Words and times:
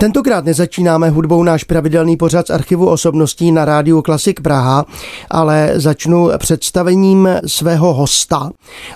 Tentokrát 0.00 0.44
nezačínáme 0.44 1.10
hudbou 1.10 1.42
náš 1.42 1.64
pravidelný 1.64 2.16
pořad 2.16 2.46
z 2.46 2.50
archivu 2.50 2.88
osobností 2.88 3.52
na 3.52 3.64
rádiu 3.64 4.02
Klasik 4.02 4.40
Praha, 4.40 4.86
ale 5.30 5.72
začnu 5.74 6.30
představením 6.38 7.28
svého 7.46 7.94
hosta. 7.94 8.50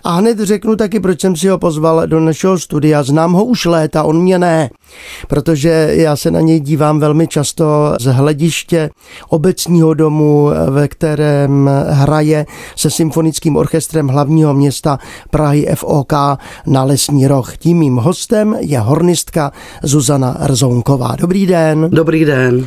A 0.04 0.10
hned 0.10 0.38
řeknu 0.38 0.76
taky, 0.76 1.00
proč 1.00 1.20
jsem 1.20 1.36
si 1.36 1.48
ho 1.48 1.58
pozval 1.58 2.06
do 2.06 2.20
našeho 2.20 2.58
studia. 2.58 3.02
Znám 3.02 3.32
ho 3.32 3.44
už 3.44 3.64
léta, 3.64 4.02
on 4.02 4.22
mě 4.22 4.38
ne, 4.38 4.70
protože 5.28 5.88
já 5.90 6.16
se 6.16 6.30
na 6.30 6.40
něj 6.40 6.60
dívám 6.60 7.00
velmi 7.00 7.28
často 7.28 7.64
z 8.00 8.04
hlediště 8.12 8.90
obecního 9.28 9.94
domu, 9.94 10.50
ve 10.70 10.88
kterém 10.88 11.70
hraje 11.88 12.46
se 12.76 12.90
symfonickým 12.90 13.56
orchestrem 13.56 14.08
hlavního 14.08 14.54
města 14.54 14.98
Prahy 15.30 15.66
FOK 15.74 16.12
na 16.66 16.84
Lesní 16.84 17.26
roh. 17.26 17.56
Tím 17.56 17.78
mým 17.78 17.96
hostem 17.96 18.56
je 18.60 18.80
hornistka 18.80 19.52
Zuzana 19.82 20.36
Rzounko. 20.46 20.93
Rzounková. 20.94 21.16
Dobrý 21.20 21.46
den. 21.46 21.88
Dobrý 21.92 22.24
den. 22.24 22.66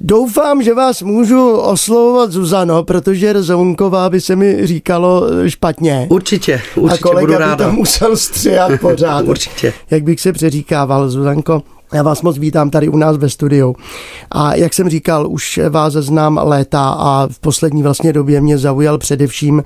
Doufám, 0.00 0.62
že 0.62 0.74
vás 0.74 1.02
můžu 1.02 1.50
oslovovat 1.56 2.30
Zuzano, 2.32 2.84
protože 2.84 3.42
Rzounková 3.42 4.10
by 4.10 4.20
se 4.20 4.36
mi 4.36 4.66
říkalo 4.66 5.22
špatně. 5.46 6.06
Určitě, 6.10 6.60
určitě 6.76 7.00
A 7.00 7.02
kolega 7.02 7.20
budu 7.20 7.32
by 7.32 7.38
ráda. 7.38 7.64
to 7.66 7.72
musel 7.72 8.16
stříhat 8.16 8.70
pořád. 8.80 9.24
určitě. 9.28 9.72
Jak 9.90 10.02
bych 10.02 10.20
se 10.20 10.32
přeříkával, 10.32 11.08
Zuzanko. 11.08 11.62
Já 11.92 12.02
vás 12.02 12.22
moc 12.22 12.38
vítám 12.38 12.70
tady 12.70 12.88
u 12.88 12.96
nás 12.96 13.16
ve 13.16 13.30
studiu. 13.30 13.74
A 14.30 14.54
jak 14.54 14.74
jsem 14.74 14.88
říkal, 14.88 15.28
už 15.28 15.60
vás 15.68 15.92
znám 15.92 16.40
léta 16.42 16.88
a 16.88 17.28
v 17.30 17.38
poslední 17.38 17.82
vlastně 17.82 18.12
době 18.12 18.40
mě 18.40 18.58
zaujal 18.58 18.98
především 18.98 19.62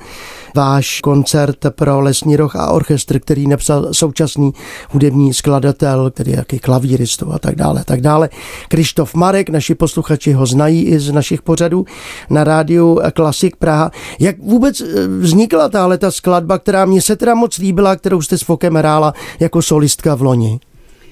váš 0.54 1.00
koncert 1.00 1.56
pro 1.70 2.00
Lesní 2.00 2.36
roh 2.36 2.56
a 2.56 2.70
orchestr, 2.70 3.18
který 3.18 3.46
napsal 3.46 3.88
současný 3.92 4.52
hudební 4.90 5.34
skladatel, 5.34 6.10
který 6.10 6.30
je 6.30 6.36
jaký 6.36 6.58
klavíristů 6.58 7.32
a 7.32 7.38
tak 7.38 7.54
dále, 7.54 7.84
tak 7.84 8.00
dále. 8.00 8.28
Krištof 8.68 9.14
Marek, 9.14 9.50
naši 9.50 9.74
posluchači 9.74 10.32
ho 10.32 10.46
znají 10.46 10.84
i 10.84 10.98
z 10.98 11.12
našich 11.12 11.42
pořadů 11.42 11.84
na 12.30 12.44
rádiu 12.44 13.00
Klasik 13.14 13.56
Praha. 13.56 13.90
Jak 14.18 14.38
vůbec 14.38 14.80
eh, 14.80 15.08
vznikla 15.08 15.68
tahle 15.68 15.98
ta 15.98 16.10
skladba, 16.10 16.58
která 16.58 16.84
mě 16.84 17.02
se 17.02 17.16
teda 17.16 17.34
moc 17.34 17.58
líbila, 17.58 17.96
kterou 17.96 18.22
jste 18.22 18.38
s 18.38 18.42
Fokem 18.42 18.74
hrála 18.74 19.14
jako 19.40 19.62
solistka 19.62 20.14
v 20.14 20.22
loni? 20.22 20.60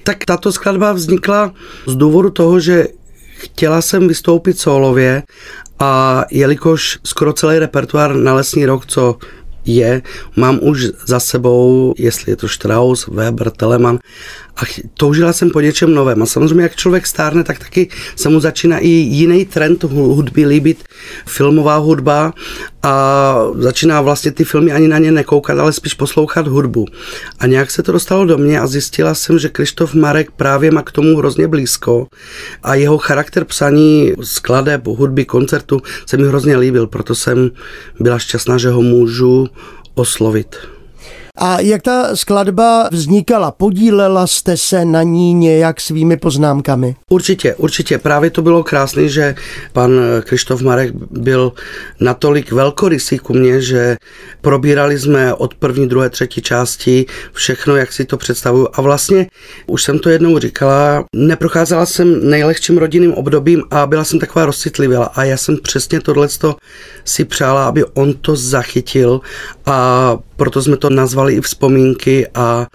Tak 0.03 0.25
tato 0.25 0.51
skladba 0.51 0.93
vznikla 0.93 1.53
z 1.87 1.95
důvodu 1.95 2.29
toho, 2.29 2.59
že 2.59 2.87
chtěla 3.37 3.81
jsem 3.81 4.07
vystoupit 4.07 4.59
solově 4.59 5.23
a 5.79 6.23
jelikož 6.31 6.99
skoro 7.03 7.33
celý 7.33 7.59
repertoár 7.59 8.15
na 8.15 8.33
lesní 8.33 8.65
rok, 8.65 8.85
co 8.85 9.17
je, 9.65 10.01
mám 10.35 10.59
už 10.61 10.87
za 11.07 11.19
sebou, 11.19 11.93
jestli 11.97 12.31
je 12.31 12.35
to 12.35 12.47
Strauss, 12.47 13.07
Weber, 13.07 13.51
Telemann 13.51 13.99
a 14.57 14.61
toužila 14.93 15.33
jsem 15.33 15.49
po 15.49 15.61
něčem 15.61 15.93
novém. 15.93 16.21
A 16.21 16.25
samozřejmě, 16.25 16.63
jak 16.63 16.75
člověk 16.75 17.07
stárne, 17.07 17.43
tak 17.43 17.59
taky 17.59 17.89
se 18.15 18.29
mu 18.29 18.39
začíná 18.39 18.79
i 18.79 18.87
jiný 18.87 19.45
trend 19.45 19.83
hudby 19.83 20.45
líbit, 20.45 20.83
filmová 21.25 21.77
hudba 21.77 22.33
a 22.83 23.35
začíná 23.55 24.01
vlastně 24.01 24.31
ty 24.31 24.43
filmy 24.43 24.71
ani 24.71 24.87
na 24.87 24.97
ně 24.97 25.11
nekoukat, 25.11 25.59
ale 25.59 25.73
spíš 25.73 25.93
poslouchat 25.93 26.47
hudbu. 26.47 26.85
A 27.39 27.47
nějak 27.47 27.71
se 27.71 27.83
to 27.83 27.91
dostalo 27.91 28.25
do 28.25 28.37
mě 28.37 28.59
a 28.59 28.67
zjistila 28.67 29.13
jsem, 29.13 29.39
že 29.39 29.49
Krištof 29.49 29.93
Marek 29.93 30.31
právě 30.31 30.71
má 30.71 30.81
k 30.81 30.91
tomu 30.91 31.17
hrozně 31.17 31.47
blízko 31.47 32.07
a 32.63 32.75
jeho 32.75 32.97
charakter 32.97 33.45
psaní 33.45 34.13
skladeb, 34.21 34.87
hudby, 34.87 35.25
koncertu 35.25 35.81
se 36.05 36.17
mi 36.17 36.27
hrozně 36.27 36.57
líbil, 36.57 36.87
proto 36.87 37.15
jsem 37.15 37.51
byla 37.99 38.19
šťastná, 38.19 38.57
že 38.57 38.69
ho 38.69 38.81
můžu 38.81 39.47
oslovit. 39.95 40.55
A 41.37 41.59
jak 41.59 41.81
ta 41.81 42.15
skladba 42.15 42.89
vznikala? 42.91 43.51
Podílela 43.51 44.27
jste 44.27 44.57
se 44.57 44.85
na 44.85 45.03
ní 45.03 45.33
nějak 45.33 45.81
svými 45.81 46.17
poznámkami? 46.17 46.95
Určitě, 47.09 47.55
určitě. 47.55 47.97
Právě 47.97 48.29
to 48.29 48.41
bylo 48.41 48.63
krásné, 48.63 49.07
že 49.07 49.35
pan 49.73 49.91
Krištof 50.21 50.61
Marek 50.61 50.91
byl 51.11 51.51
natolik 51.99 52.51
velkorysý 52.51 53.19
ku 53.19 53.33
mně, 53.33 53.61
že 53.61 53.97
probírali 54.41 54.99
jsme 54.99 55.33
od 55.33 55.55
první, 55.55 55.87
druhé, 55.87 56.09
třetí 56.09 56.41
části 56.41 57.05
všechno, 57.33 57.75
jak 57.75 57.93
si 57.93 58.05
to 58.05 58.17
představuju. 58.17 58.67
A 58.73 58.81
vlastně, 58.81 59.27
už 59.67 59.83
jsem 59.83 59.99
to 59.99 60.09
jednou 60.09 60.39
říkala, 60.39 61.05
neprocházela 61.15 61.85
jsem 61.85 62.29
nejlehčím 62.29 62.77
rodinným 62.77 63.13
obdobím 63.13 63.63
a 63.71 63.87
byla 63.87 64.03
jsem 64.03 64.19
taková 64.19 64.45
rozcitlivá. 64.45 65.05
A 65.05 65.23
já 65.23 65.37
jsem 65.37 65.57
přesně 65.57 66.01
tohleto 66.01 66.55
si 67.05 67.25
přála, 67.25 67.67
aby 67.67 67.83
on 67.93 68.13
to 68.13 68.35
zachytil 68.35 69.21
a 69.65 70.17
proto 70.41 70.61
jsme 70.61 70.77
to 70.77 70.89
nazvali 70.89 71.33
i 71.33 71.41
vzpomínky 71.41 72.27
a 72.33 72.67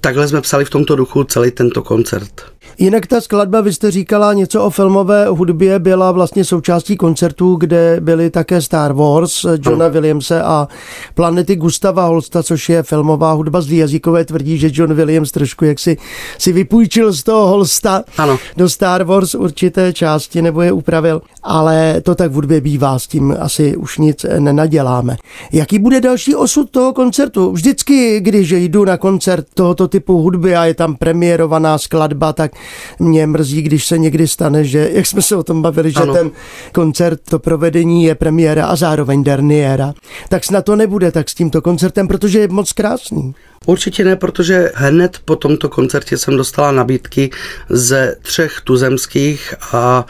takhle 0.00 0.28
jsme 0.28 0.40
psali 0.40 0.64
v 0.64 0.70
tomto 0.70 0.96
duchu 0.96 1.24
celý 1.24 1.50
tento 1.50 1.82
koncert. 1.82 2.51
Jinak 2.78 3.06
ta 3.06 3.20
skladba, 3.20 3.60
vy 3.60 3.72
jste 3.72 3.90
říkala 3.90 4.32
něco 4.32 4.64
o 4.64 4.70
filmové 4.70 5.26
hudbě, 5.26 5.78
byla 5.78 6.12
vlastně 6.12 6.44
součástí 6.44 6.96
koncertů, 6.96 7.56
kde 7.56 7.96
byly 8.00 8.30
také 8.30 8.62
Star 8.62 8.92
Wars, 8.92 9.46
Johna. 9.66 9.88
Williamse 9.88 10.42
a 10.42 10.68
Planety 11.14 11.56
Gustava 11.56 12.06
Holsta, 12.06 12.42
což 12.42 12.68
je 12.68 12.82
filmová 12.82 13.32
hudba 13.32 13.60
z 13.60 13.72
jazykové 13.72 14.24
tvrdí, 14.24 14.58
že 14.58 14.70
John 14.72 14.94
Williams 14.94 15.30
trošku 15.30 15.64
jak 15.64 15.78
si, 15.78 15.96
si 16.38 16.52
vypůjčil 16.52 17.12
z 17.12 17.22
toho 17.22 17.48
Holsta 17.48 18.04
ano. 18.18 18.38
do 18.56 18.68
Star 18.68 19.04
Wars 19.04 19.34
určité 19.34 19.92
části 19.92 20.42
nebo 20.42 20.62
je 20.62 20.72
upravil, 20.72 21.22
ale 21.42 22.00
to 22.00 22.14
tak 22.14 22.30
v 22.30 22.34
hudbě 22.34 22.60
bývá, 22.60 22.98
s 22.98 23.06
tím 23.06 23.36
asi 23.40 23.76
už 23.76 23.98
nic 23.98 24.26
nenaděláme. 24.38 25.16
Jaký 25.52 25.78
bude 25.78 26.00
další 26.00 26.34
osud 26.34 26.70
toho 26.70 26.92
koncertu? 26.92 27.52
Vždycky, 27.52 28.20
když 28.20 28.50
jdu 28.52 28.84
na 28.84 28.96
koncert 28.96 29.46
tohoto 29.54 29.88
typu 29.88 30.18
hudby 30.18 30.56
a 30.56 30.64
je 30.64 30.74
tam 30.74 30.96
premiérovaná 30.96 31.78
skladba, 31.78 32.32
tak 32.32 32.52
mě 32.98 33.26
mrzí, 33.26 33.62
když 33.62 33.86
se 33.86 33.98
někdy 33.98 34.28
stane, 34.28 34.64
že, 34.64 34.90
jak 34.92 35.06
jsme 35.06 35.22
se 35.22 35.36
o 35.36 35.42
tom 35.42 35.62
bavili, 35.62 35.90
že 35.90 36.00
ano. 36.00 36.14
ten 36.14 36.30
koncert, 36.72 37.20
to 37.28 37.38
provedení 37.38 38.04
je 38.04 38.14
premiéra 38.14 38.66
a 38.66 38.76
zároveň 38.76 39.22
derniéra, 39.22 39.94
tak 40.28 40.44
snad 40.44 40.64
to 40.64 40.76
nebude 40.76 41.12
tak 41.12 41.28
s 41.28 41.34
tímto 41.34 41.62
koncertem, 41.62 42.08
protože 42.08 42.38
je 42.38 42.48
moc 42.48 42.72
krásný. 42.72 43.34
Určitě 43.66 44.04
ne, 44.04 44.16
protože 44.16 44.72
hned 44.74 45.18
po 45.24 45.36
tomto 45.36 45.68
koncertě 45.68 46.18
jsem 46.18 46.36
dostala 46.36 46.72
nabídky 46.72 47.30
ze 47.68 48.16
třech 48.22 48.60
tuzemských 48.64 49.54
a 49.72 50.06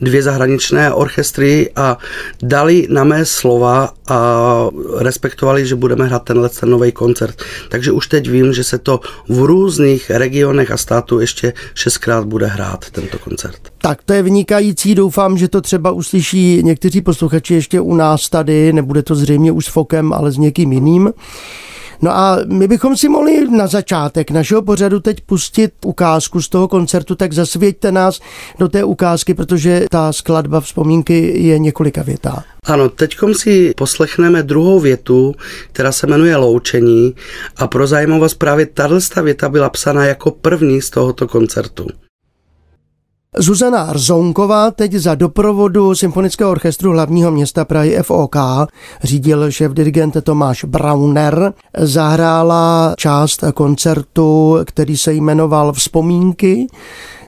dvě 0.00 0.22
zahraničné 0.22 0.92
orchestry 0.92 1.70
a 1.76 1.98
dali 2.42 2.86
na 2.90 3.04
mé 3.04 3.24
slova 3.24 3.92
a 4.08 4.68
respektovali, 4.98 5.66
že 5.66 5.74
budeme 5.74 6.06
hrát 6.06 6.24
tenhle 6.24 6.48
ten 6.48 6.70
nový 6.70 6.92
koncert. 6.92 7.42
Takže 7.68 7.92
už 7.92 8.06
teď 8.06 8.30
vím, 8.30 8.52
že 8.52 8.64
se 8.64 8.78
to 8.78 9.00
v 9.28 9.42
různých 9.42 10.10
regionech 10.10 10.70
a 10.70 10.76
států 10.76 11.20
ještě 11.20 11.52
šestkrát 11.74 12.24
bude 12.24 12.46
hrát 12.46 12.90
tento 12.90 13.18
koncert. 13.18 13.60
Tak 13.78 14.02
to 14.02 14.12
je 14.12 14.22
vynikající, 14.22 14.94
doufám, 14.94 15.38
že 15.38 15.48
to 15.48 15.60
třeba 15.60 15.90
uslyší 15.90 16.62
někteří 16.62 17.00
posluchači 17.00 17.54
ještě 17.54 17.80
u 17.80 17.94
nás 17.94 18.28
tady, 18.28 18.72
nebude 18.72 19.02
to 19.02 19.14
zřejmě 19.14 19.52
už 19.52 19.66
s 19.66 19.68
Fokem, 19.68 20.12
ale 20.12 20.32
s 20.32 20.38
někým 20.38 20.72
jiným. 20.72 21.12
No 22.02 22.16
a 22.16 22.38
my 22.46 22.68
bychom 22.68 22.96
si 22.96 23.08
mohli 23.08 23.50
na 23.50 23.66
začátek 23.66 24.30
našeho 24.30 24.62
pořadu 24.62 25.00
teď 25.00 25.20
pustit 25.20 25.72
ukázku 25.84 26.42
z 26.42 26.48
toho 26.48 26.68
koncertu, 26.68 27.14
tak 27.14 27.32
zasvěďte 27.32 27.92
nás 27.92 28.20
do 28.58 28.68
té 28.68 28.84
ukázky, 28.84 29.34
protože 29.34 29.86
ta 29.90 30.12
skladba 30.12 30.60
vzpomínky 30.60 31.42
je 31.42 31.58
několika 31.58 32.02
větá. 32.02 32.44
Ano, 32.64 32.88
teďkom 32.88 33.34
si 33.34 33.72
poslechneme 33.76 34.42
druhou 34.42 34.80
větu, 34.80 35.34
která 35.72 35.92
se 35.92 36.06
jmenuje 36.06 36.36
Loučení 36.36 37.14
a 37.56 37.66
pro 37.66 37.86
zajímavost 37.86 38.34
právě 38.34 38.66
tato 38.66 38.98
věta 39.22 39.48
byla 39.48 39.70
psána 39.70 40.04
jako 40.04 40.30
první 40.30 40.82
z 40.82 40.90
tohoto 40.90 41.28
koncertu. 41.28 41.86
Zuzana 43.38 43.92
Rzounková 43.92 44.70
teď 44.70 44.92
za 44.92 45.14
doprovodu 45.14 45.94
Symfonického 45.94 46.50
orchestru 46.50 46.90
hlavního 46.90 47.30
města 47.30 47.64
Prahy 47.64 47.98
FOK 48.02 48.36
řídil 49.02 49.50
šéf 49.50 49.72
dirigent 49.72 50.16
Tomáš 50.22 50.64
Brauner. 50.64 51.52
Zahrála 51.78 52.94
část 52.98 53.44
koncertu, 53.54 54.58
který 54.64 54.96
se 54.96 55.12
jmenoval 55.12 55.72
Vzpomínky. 55.72 56.66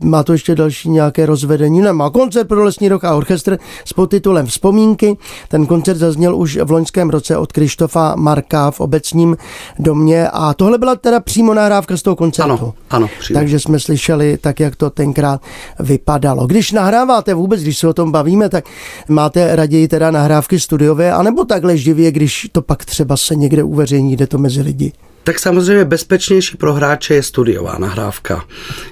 Má 0.04 0.22
to 0.22 0.32
ještě 0.32 0.54
další 0.54 0.90
nějaké 0.90 1.26
rozvedení? 1.26 1.80
Nemá. 1.80 2.10
Koncert 2.10 2.48
pro 2.48 2.64
lesní 2.64 2.88
rok 2.88 3.04
a 3.04 3.14
orchestr 3.14 3.58
s 3.84 3.92
podtitulem 3.92 4.46
Vzpomínky. 4.46 5.16
Ten 5.48 5.66
koncert 5.66 5.96
zazněl 5.96 6.36
už 6.36 6.58
v 6.64 6.70
loňském 6.70 7.10
roce 7.10 7.36
od 7.36 7.52
Krištofa 7.52 8.14
Marka 8.16 8.70
v 8.70 8.80
obecním 8.80 9.36
domě 9.78 10.28
a 10.28 10.54
tohle 10.54 10.78
byla 10.78 10.96
teda 10.96 11.20
přímo 11.20 11.54
nahrávka 11.54 11.96
z 11.96 12.02
toho 12.02 12.16
koncertu. 12.16 12.52
Ano, 12.52 12.74
ano. 12.90 13.08
Přímo. 13.18 13.40
Takže 13.40 13.60
jsme 13.60 13.80
slyšeli 13.80 14.38
tak, 14.40 14.60
jak 14.60 14.76
to 14.76 14.90
tenkrát 14.90 15.42
vypadalo. 15.80 16.46
Když 16.46 16.72
nahráváte 16.72 17.34
vůbec, 17.34 17.62
když 17.62 17.78
se 17.78 17.88
o 17.88 17.92
tom 17.92 18.12
bavíme, 18.12 18.48
tak 18.48 18.64
máte 19.08 19.56
raději 19.56 19.88
teda 19.88 20.10
nahrávky 20.10 20.60
studiové, 20.60 21.12
anebo 21.12 21.44
takhle 21.44 21.76
živě, 21.76 22.12
když 22.12 22.48
to 22.52 22.62
pak 22.62 22.84
třeba 22.84 23.16
se 23.16 23.34
někde 23.34 23.62
uveřejní, 23.62 24.16
jde 24.16 24.26
to 24.26 24.38
mezi 24.38 24.62
lidi? 24.62 24.92
Tak 25.26 25.38
samozřejmě 25.38 25.84
bezpečnější 25.84 26.56
pro 26.56 26.72
hráče 26.74 27.14
je 27.14 27.22
studiová 27.22 27.78
nahrávka, 27.78 28.44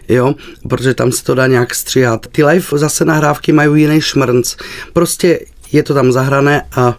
jo, 0.08 0.34
protože 0.68 0.94
tam 0.94 1.12
se 1.12 1.24
to 1.24 1.34
dá 1.34 1.46
nějak 1.46 1.74
stříhat. 1.74 2.26
Ty 2.26 2.44
live 2.44 2.66
zase 2.72 3.04
nahrávky 3.04 3.52
mají 3.52 3.80
jiný 3.80 4.00
šmrnc, 4.00 4.56
prostě 4.92 5.40
je 5.72 5.82
to 5.82 5.94
tam 5.94 6.12
zahrané 6.12 6.62
a 6.76 6.98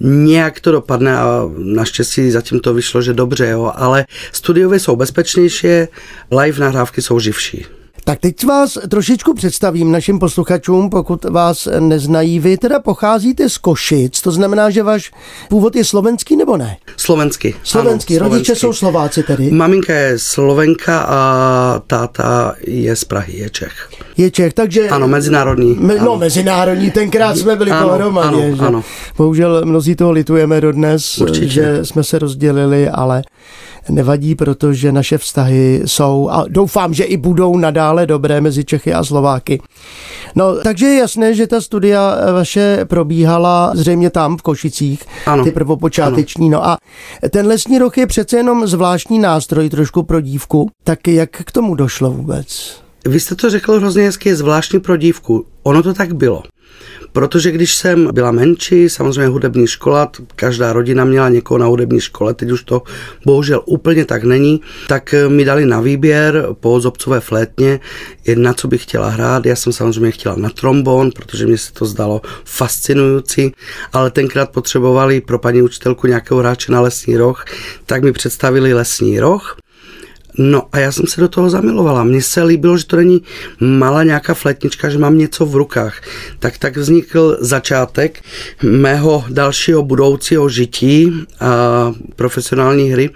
nějak 0.00 0.60
to 0.60 0.72
dopadne 0.72 1.18
a 1.18 1.42
naštěstí 1.58 2.30
zatím 2.30 2.60
to 2.60 2.74
vyšlo, 2.74 3.02
že 3.02 3.14
dobře, 3.14 3.48
jo, 3.48 3.72
ale 3.74 4.06
studiové 4.32 4.78
jsou 4.78 4.96
bezpečnější, 4.96 5.68
live 6.30 6.60
nahrávky 6.60 7.02
jsou 7.02 7.20
živší. 7.20 7.66
Tak 8.08 8.20
teď 8.20 8.46
vás 8.46 8.78
trošičku 8.88 9.34
představím 9.34 9.92
našim 9.92 10.18
posluchačům, 10.18 10.90
pokud 10.90 11.24
vás 11.24 11.68
neznají. 11.80 12.40
Vy 12.40 12.56
teda 12.58 12.80
pocházíte 12.80 13.48
z 13.48 13.58
Košic, 13.58 14.20
to 14.20 14.30
znamená, 14.32 14.70
že 14.70 14.82
váš 14.82 15.10
původ 15.48 15.76
je 15.76 15.84
slovenský 15.84 16.36
nebo 16.36 16.56
ne? 16.56 16.76
Slovenský. 16.96 17.54
Slovenský, 17.62 18.16
ano, 18.18 18.28
rodiče 18.28 18.44
slovenský. 18.44 18.60
jsou 18.60 18.72
Slováci 18.72 19.22
tedy. 19.22 19.50
Maminka 19.50 19.94
je 19.94 20.18
Slovenka 20.18 21.00
a 21.00 21.82
táta 21.86 22.54
je 22.66 22.96
z 22.96 23.04
Prahy, 23.04 23.38
je 23.38 23.50
Čech. 23.50 23.88
Je 24.16 24.30
Čech, 24.30 24.52
takže... 24.52 24.88
Ano, 24.88 25.08
mezinárodní. 25.08 25.76
Me, 25.80 25.94
no, 25.94 26.00
ano. 26.00 26.16
mezinárodní, 26.16 26.90
tenkrát 26.90 27.36
jsme 27.36 27.56
byli 27.56 27.70
Ano, 27.70 27.88
pohromadě. 27.88 28.28
ano, 28.28 28.56
že? 28.56 28.62
ano. 28.62 28.84
Bohužel 29.16 29.64
mnozí 29.64 29.96
toho 29.96 30.12
litujeme 30.12 30.60
dodnes, 30.60 31.18
Určitě. 31.18 31.48
že 31.48 31.84
jsme 31.84 32.04
se 32.04 32.18
rozdělili, 32.18 32.88
ale 32.88 33.22
nevadí, 33.88 34.34
protože 34.34 34.92
naše 34.92 35.18
vztahy 35.18 35.82
jsou 35.84 36.28
a 36.30 36.44
doufám, 36.48 36.94
že 36.94 37.04
i 37.04 37.16
budou 37.16 37.56
nadále 37.58 37.95
dobré 38.04 38.40
mezi 38.40 38.64
Čechy 38.64 38.94
a 38.94 39.04
Slováky. 39.04 39.60
No, 40.34 40.56
takže 40.62 40.86
je 40.86 40.98
jasné, 40.98 41.34
že 41.34 41.46
ta 41.46 41.60
studia 41.60 42.18
vaše 42.32 42.84
probíhala 42.84 43.72
zřejmě 43.74 44.10
tam 44.10 44.36
v 44.36 44.42
Košicích, 44.42 45.02
Ano, 45.26 45.44
ty 45.44 45.50
prvopočáteční. 45.50 46.50
No 46.50 46.66
a 46.66 46.76
ten 47.30 47.46
lesní 47.46 47.78
roh 47.78 47.98
je 47.98 48.06
přece 48.06 48.36
jenom 48.36 48.66
zvláštní 48.66 49.18
nástroj 49.18 49.70
trošku 49.70 50.02
pro 50.02 50.20
dívku. 50.20 50.70
Tak 50.84 51.08
jak 51.08 51.30
k 51.30 51.52
tomu 51.52 51.74
došlo 51.74 52.10
vůbec? 52.10 52.80
Vy 53.06 53.20
jste 53.20 53.34
to 53.34 53.50
řekl 53.50 53.78
hrozně 53.78 54.02
hezky, 54.02 54.36
zvláštní 54.36 54.80
pro 54.80 54.96
dívku. 54.96 55.46
Ono 55.62 55.82
to 55.82 55.94
tak 55.94 56.14
bylo. 56.14 56.42
Protože 57.16 57.50
když 57.50 57.74
jsem 57.74 58.08
byla 58.12 58.32
menší, 58.32 58.88
samozřejmě 58.88 59.26
hudební 59.26 59.66
škola, 59.66 60.10
každá 60.34 60.72
rodina 60.72 61.04
měla 61.04 61.28
někoho 61.28 61.58
na 61.58 61.66
hudební 61.66 62.00
škole, 62.00 62.34
teď 62.34 62.50
už 62.50 62.62
to 62.62 62.82
bohužel 63.26 63.62
úplně 63.64 64.04
tak 64.04 64.24
není, 64.24 64.60
tak 64.88 65.14
eh, 65.14 65.28
mi 65.28 65.44
dali 65.44 65.66
na 65.66 65.80
výběr 65.80 66.46
po 66.60 66.80
zobcové 66.80 67.20
flétně, 67.20 67.80
na 68.34 68.52
co 68.52 68.68
bych 68.68 68.82
chtěla 68.82 69.08
hrát. 69.08 69.46
Já 69.46 69.56
jsem 69.56 69.72
samozřejmě 69.72 70.10
chtěla 70.10 70.36
na 70.36 70.50
trombon, 70.50 71.10
protože 71.10 71.46
mě 71.46 71.58
se 71.58 71.72
to 71.72 71.86
zdalo 71.86 72.20
fascinující, 72.44 73.52
ale 73.92 74.10
tenkrát 74.10 74.50
potřebovali 74.50 75.20
pro 75.20 75.38
paní 75.38 75.62
učitelku 75.62 76.06
nějakého 76.06 76.40
hráče 76.40 76.72
na 76.72 76.80
lesní 76.80 77.16
roh, 77.16 77.44
tak 77.86 78.02
mi 78.02 78.12
představili 78.12 78.74
lesní 78.74 79.20
roh. 79.20 79.56
No 80.38 80.62
a 80.72 80.78
já 80.78 80.92
jsem 80.92 81.06
se 81.06 81.20
do 81.20 81.28
toho 81.28 81.50
zamilovala. 81.50 82.04
Mně 82.04 82.22
se 82.22 82.42
líbilo, 82.42 82.78
že 82.78 82.86
to 82.86 82.96
není 82.96 83.22
malá 83.60 84.02
nějaká 84.02 84.34
fletnička, 84.34 84.88
že 84.88 84.98
mám 84.98 85.18
něco 85.18 85.46
v 85.46 85.56
rukách. 85.56 86.00
Tak 86.38 86.58
tak 86.58 86.76
vznikl 86.76 87.36
začátek 87.40 88.22
mého 88.62 89.24
dalšího 89.28 89.82
budoucího 89.82 90.48
žití 90.48 91.12
a 91.40 91.92
profesionální 92.16 92.90
hry. 92.90 93.10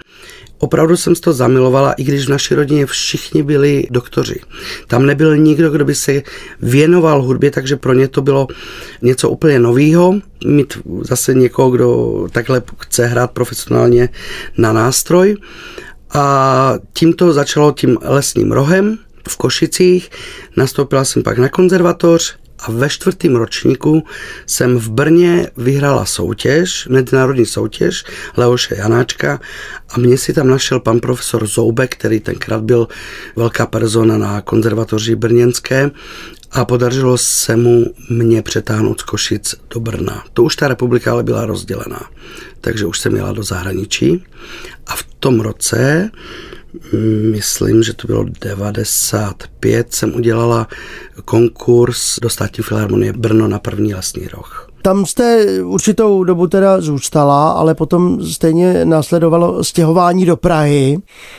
Opravdu 0.61 0.97
jsem 0.97 1.15
se 1.15 1.21
to 1.21 1.33
zamilovala, 1.33 1.93
i 1.93 2.03
když 2.03 2.25
v 2.25 2.29
naší 2.29 2.55
rodině 2.55 2.85
všichni 2.85 3.43
byli 3.43 3.87
doktoři. 3.89 4.39
Tam 4.87 5.05
nebyl 5.05 5.37
nikdo, 5.37 5.69
kdo 5.69 5.85
by 5.85 5.95
se 5.95 6.21
věnoval 6.61 7.21
hudbě, 7.21 7.51
takže 7.51 7.75
pro 7.75 7.93
ně 7.93 8.07
to 8.07 8.21
bylo 8.21 8.47
něco 9.01 9.29
úplně 9.29 9.59
novýho. 9.59 10.15
Mít 10.45 10.77
zase 11.01 11.33
někoho, 11.33 11.71
kdo 11.71 12.27
takhle 12.31 12.61
chce 12.79 13.05
hrát 13.05 13.31
profesionálně 13.31 14.09
na 14.57 14.73
nástroj. 14.73 15.37
A 16.13 16.73
tím 16.93 17.13
to 17.13 17.33
začalo 17.33 17.71
tím 17.71 17.97
lesním 18.01 18.51
rohem 18.51 18.97
v 19.29 19.37
Košicích. 19.37 20.09
Nastoupila 20.57 21.05
jsem 21.05 21.23
pak 21.23 21.37
na 21.37 21.49
konzervatoř 21.49 22.35
a 22.59 22.71
ve 22.71 22.89
čtvrtém 22.89 23.35
ročníku 23.35 24.03
jsem 24.45 24.77
v 24.77 24.89
Brně 24.89 25.49
vyhrála 25.57 26.05
soutěž, 26.05 26.87
mezinárodní 26.87 27.45
soutěž 27.45 28.03
Leoše 28.37 28.75
Janáčka 28.75 29.39
a 29.89 29.99
mě 29.99 30.17
si 30.17 30.33
tam 30.33 30.47
našel 30.47 30.79
pan 30.79 30.99
profesor 30.99 31.47
Zoubek, 31.47 31.95
který 31.95 32.19
tenkrát 32.19 32.63
byl 32.63 32.87
velká 33.35 33.65
persona 33.65 34.17
na 34.17 34.41
konzervatoři 34.41 35.15
brněnské 35.15 35.91
a 36.51 36.65
podařilo 36.65 37.17
se 37.17 37.55
mu 37.55 37.85
mě 38.09 38.41
přetáhnout 38.41 38.99
z 38.99 39.03
Košic 39.03 39.55
do 39.69 39.79
Brna. 39.79 40.23
To 40.33 40.43
už 40.43 40.55
ta 40.55 40.67
republika 40.67 41.11
ale 41.11 41.23
byla 41.23 41.45
rozdělená, 41.45 42.09
takže 42.61 42.85
už 42.85 42.99
jsem 42.99 43.15
jela 43.15 43.31
do 43.31 43.43
zahraničí 43.43 44.25
a 44.87 44.95
v 44.95 45.03
tom 45.03 45.39
roce 45.39 46.11
myslím, 47.31 47.83
že 47.83 47.93
to 47.93 48.07
bylo 48.07 48.25
95, 48.41 49.93
jsem 49.93 50.15
udělala 50.15 50.67
konkurs 51.25 52.19
do 52.21 52.29
státní 52.29 52.63
filharmonie 52.63 53.13
Brno 53.13 53.47
na 53.47 53.59
první 53.59 53.93
lesní 53.93 54.27
roh. 54.27 54.70
Tam 54.81 55.05
jste 55.05 55.45
určitou 55.63 56.23
dobu 56.23 56.47
teda 56.47 56.81
zůstala, 56.81 57.51
ale 57.51 57.75
potom 57.75 58.25
stejně 58.25 58.85
následovalo 58.85 59.63
stěhování 59.63 60.25
do 60.25 60.37
Prahy. 60.37 60.97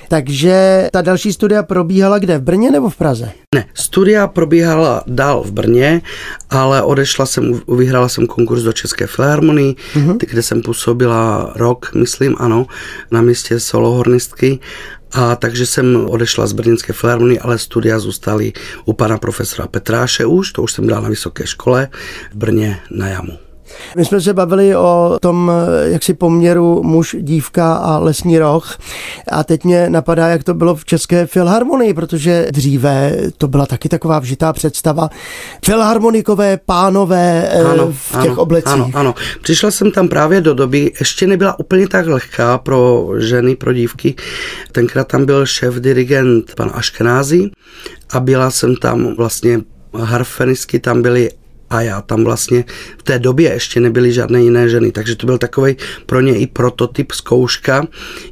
Takže 0.09 0.89
ta 0.93 1.03
další 1.03 1.33
studia 1.33 1.63
probíhala 1.63 2.19
kde? 2.19 2.39
V 2.39 2.43
Brně 2.43 2.71
nebo 2.71 2.91
v 2.91 2.97
Praze? 2.97 3.33
Ne, 3.55 3.65
studia 3.75 4.27
probíhala 4.27 5.03
dál 5.07 5.43
v 5.43 5.53
Brně, 5.53 6.03
ale 6.51 6.83
odešla 6.83 7.27
jsem, 7.27 7.61
vyhrála 7.77 8.09
jsem 8.09 8.27
konkurs 8.27 8.63
do 8.63 8.73
České 8.73 9.07
filharmonie, 9.07 9.75
mm-hmm. 9.95 10.17
kde 10.31 10.43
jsem 10.43 10.63
působila 10.63 11.53
rok, 11.57 11.91
myslím, 11.95 12.37
ano, 12.39 12.67
na 13.11 13.23
místě 13.23 13.61
solohornistky. 13.61 14.59
A 15.13 15.37
takže 15.37 15.67
jsem 15.67 16.07
odešla 16.09 16.47
z 16.47 16.53
Brněnské 16.53 16.93
filharmonie, 16.93 17.41
ale 17.41 17.59
studia 17.59 17.99
zůstaly 17.99 18.53
u 18.85 18.93
pana 18.93 19.19
profesora 19.19 19.69
Petráše 19.69 20.27
už, 20.27 20.53
to 20.53 20.63
už 20.63 20.73
jsem 20.73 20.87
byla 20.87 21.01
na 21.01 21.09
vysoké 21.09 21.47
škole 21.47 21.89
v 22.33 22.37
Brně 22.37 22.81
na 22.91 23.09
Jamu. 23.09 23.52
My 23.97 24.05
jsme 24.05 24.21
se 24.21 24.35
bavili 24.35 24.77
o 24.77 25.19
tom 25.21 25.53
jaksi 25.83 26.15
poměru 26.15 26.83
muž, 26.83 27.17
dívka 27.21 27.75
a 27.75 27.99
lesní 27.99 28.39
roh 28.39 28.79
a 29.29 29.45
teď 29.45 29.65
mě 29.65 29.91
napadá, 29.91 30.29
jak 30.29 30.45
to 30.45 30.55
bylo 30.55 30.75
v 30.75 30.85
České 30.85 31.27
filharmonii, 31.27 31.95
protože 31.95 32.47
dříve 32.51 33.17
to 33.39 33.49
byla 33.49 33.67
taky 33.67 33.89
taková 33.89 34.19
vžitá 34.19 34.53
představa 34.53 35.09
filharmonikové 35.65 36.57
pánové 36.67 37.49
eh, 37.51 37.65
ano, 37.65 37.93
v 37.93 38.11
těch 38.23 38.31
ano, 38.31 38.37
oblecích. 38.37 38.73
Ano, 38.73 38.91
ano. 38.95 39.15
Přišla 39.43 39.71
jsem 39.71 39.91
tam 39.91 40.09
právě 40.09 40.41
do 40.41 40.55
doby, 40.55 40.93
ještě 40.99 41.27
nebyla 41.27 41.59
úplně 41.59 41.89
tak 41.89 42.07
lehká 42.07 42.59
pro 42.59 43.09
ženy, 43.19 43.57
pro 43.57 43.73
dívky. 43.73 44.15
Tenkrát 44.73 45.09
tam 45.09 45.25
byl 45.27 45.47
šéf 45.47 45.75
dirigent 45.75 46.55
pan 46.55 46.71
Aškenázy 46.75 47.51
a 48.11 48.21
byla 48.21 48.51
jsem 48.51 48.77
tam 48.77 49.15
vlastně 49.17 49.61
harfenistky 49.95 50.81
tam 50.81 51.03
byly 51.03 51.31
a 51.73 51.83
já 51.83 52.03
tam 52.03 52.25
vlastně 52.25 52.65
v 52.99 53.03
té 53.03 53.19
době 53.19 53.53
ještě 53.53 53.81
nebyly 53.81 54.13
žádné 54.13 54.43
jiné 54.43 54.69
ženy, 54.69 54.93
takže 54.93 55.17
to 55.17 55.27
byl 55.27 55.39
takový 55.39 55.77
pro 56.07 56.21
ně 56.21 56.39
i 56.39 56.47
prototyp, 56.47 57.13
zkouška, 57.13 57.87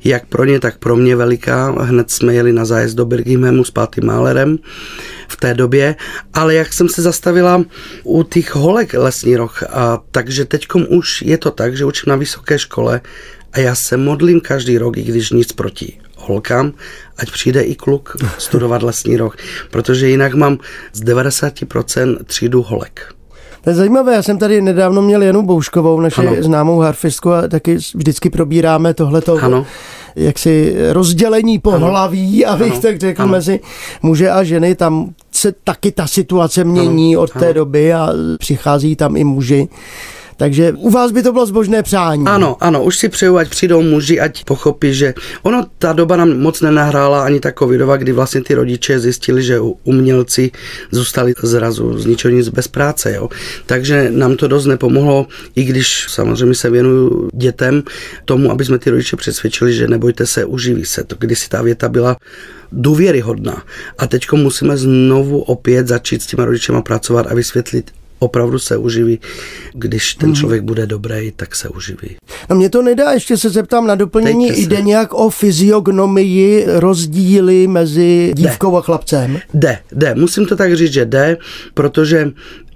jak 0.05 0.27
pro 0.27 0.45
ně, 0.45 0.61
tak 0.61 0.79
pro 0.79 0.97
mě 0.97 1.17
veliká. 1.17 1.71
Hned 1.71 2.11
jsme 2.11 2.35
jeli 2.35 2.53
na 2.53 2.65
zájezd 2.65 2.97
do 2.97 3.05
Birghimhamu 3.05 3.65
s 3.65 3.71
pátým 3.71 4.07
Málerem 4.07 4.59
v 5.29 5.37
té 5.37 5.55
době, 5.55 5.97
ale 6.35 6.55
jak 6.55 6.73
jsem 6.73 6.89
se 6.89 7.03
zastavila 7.03 7.65
u 8.05 8.23
těch 8.23 8.55
holek 8.55 8.95
lesní 8.95 9.37
roh, 9.37 9.63
a 9.63 10.03
takže 10.11 10.45
teďkom 10.45 10.87
už 10.89 11.23
je 11.23 11.39
to 11.39 11.51
tak, 11.51 11.77
že 11.77 11.85
učím 11.85 12.11
na 12.11 12.17
vysoké 12.17 12.59
škole 12.59 13.01
a 13.53 13.61
já 13.61 13.75
se 13.75 13.97
modlím 13.97 14.41
každý 14.41 14.79
rok, 14.79 14.97
i 14.97 15.03
když 15.03 15.31
nic 15.31 15.53
proti 15.53 16.01
holkám, 16.17 16.73
ať 17.17 17.31
přijde 17.31 17.63
i 17.63 17.75
kluk 17.75 18.17
studovat 18.39 18.83
lesní 18.83 19.17
roh, 19.17 19.37
protože 19.71 20.09
jinak 20.09 20.35
mám 20.35 20.59
z 20.93 21.03
90% 21.03 22.25
třídu 22.25 22.63
holek. 22.63 23.20
To 23.65 23.71
je 23.71 23.77
zajímavé, 23.77 24.15
já 24.15 24.23
jsem 24.23 24.39
tady 24.39 24.61
nedávno 24.63 25.03
měl 25.03 25.23
Janu 25.23 25.43
Bouškovou, 25.43 26.01
naši 26.01 26.21
ano. 26.21 26.37
známou 26.41 26.79
harfistku 26.79 27.33
a 27.33 27.49
taky 27.49 27.77
vždycky 27.95 28.31
probíráme 28.31 28.95
tohleto 28.95 29.39
ano. 29.43 29.67
jaksi 30.17 30.75
rozdělení 30.93 31.59
pohlaví, 31.59 32.47
abych 32.47 32.73
Ano. 32.73 32.81
tak 32.81 32.99
řekl, 33.01 33.23
Ano. 33.23 33.33
mezi 33.33 33.61
muže 34.03 34.31
a 34.31 34.43
ženy. 34.45 34.75
Tam 34.75 35.11
se 35.33 35.53
taky 35.65 35.93
ta 35.93 36.07
situace 36.07 36.65
mění 36.65 37.15
Ano. 37.17 37.23
od 37.23 37.31
té 37.33 37.45
Ano. 37.45 37.53
doby 37.55 37.93
a 37.95 38.09
přichází 38.39 38.97
tam 38.97 39.17
i 39.17 39.25
muži. 39.25 39.69
Takže 40.41 40.73
u 40.73 40.91
vás 40.91 41.13
by 41.13 41.23
to 41.23 41.33
bylo 41.33 41.47
zbožné 41.47 41.83
přání. 41.83 42.25
Ano, 42.27 42.57
ano, 42.61 42.85
už 42.85 42.99
si 42.99 43.09
přeju, 43.09 43.37
ať 43.37 43.49
přijdou 43.49 43.83
muži, 43.83 44.21
ať 44.21 44.45
pochopí, 44.45 44.95
že 44.95 45.15
ono, 45.43 45.67
ta 45.79 45.93
doba 45.93 46.17
nám 46.17 46.39
moc 46.39 46.61
nenahrála 46.61 47.25
ani 47.25 47.41
ta 47.41 47.53
covidova, 47.53 47.97
kdy 47.97 48.13
vlastně 48.13 48.41
ty 48.41 48.55
rodiče 48.55 49.01
zjistili, 49.01 49.43
že 49.43 49.61
umělci 49.85 50.51
zůstali 50.91 51.35
zrazu 51.43 51.99
z 51.99 52.07
ničeho 52.07 52.33
nic 52.33 52.49
bez 52.49 52.69
práce, 52.69 53.13
jo. 53.15 53.29
Takže 53.67 54.11
nám 54.11 54.37
to 54.37 54.49
dost 54.49 54.67
nepomohlo, 54.67 55.27
i 55.57 55.65
když 55.65 56.07
samozřejmě 56.09 56.55
se 56.55 56.71
věnuju 56.71 57.29
dětem, 57.35 57.83
tomu, 58.25 58.51
aby 58.51 58.65
jsme 58.65 58.79
ty 58.79 58.91
rodiče 58.91 59.17
přesvědčili, 59.17 59.73
že 59.73 59.89
nebojte 59.89 60.27
se, 60.27 60.45
uživí 60.45 60.85
se. 60.85 61.05
To 61.05 61.17
kdysi 61.19 61.49
ta 61.49 61.63
věta 61.63 61.89
byla 61.89 62.17
důvěryhodná. 62.73 63.63
A 63.99 64.07
teď 64.07 64.33
musíme 64.33 64.77
znovu 64.77 65.41
opět 65.41 65.89
začít 65.89 66.23
s 66.23 66.27
těma 66.27 66.45
rodičema 66.45 66.83
pracovat 66.83 67.27
a 67.31 67.35
vysvětlit, 67.35 67.91
opravdu 68.21 68.59
se 68.59 68.77
uživí. 68.77 69.21
Když 69.73 70.15
ten 70.15 70.35
člověk 70.35 70.63
bude 70.63 70.87
dobrý, 70.87 71.33
tak 71.37 71.57
se 71.57 71.69
uživí. 71.69 72.17
No 72.51 72.57
mě 72.57 72.71
to 72.71 72.83
nedá, 72.83 73.13
ještě 73.13 73.37
se 73.37 73.51
zeptám 73.51 73.87
na 73.87 73.95
doplnění, 73.95 74.49
Dejte 74.49 74.63
se. 74.63 74.69
jde 74.69 74.83
nějak 74.83 75.15
o 75.15 75.31
fyziognomii, 75.31 76.65
rozdíly 76.67 77.67
mezi 77.67 78.33
dívkou 78.37 78.77
a 78.77 78.81
chlapcem? 78.83 79.39
Jde, 79.55 79.79
jde. 79.93 80.15
Musím 80.15 80.47
to 80.47 80.57
tak 80.57 80.77
říct, 80.77 80.93
že 80.93 81.05
jde, 81.05 81.37
protože 81.75 82.31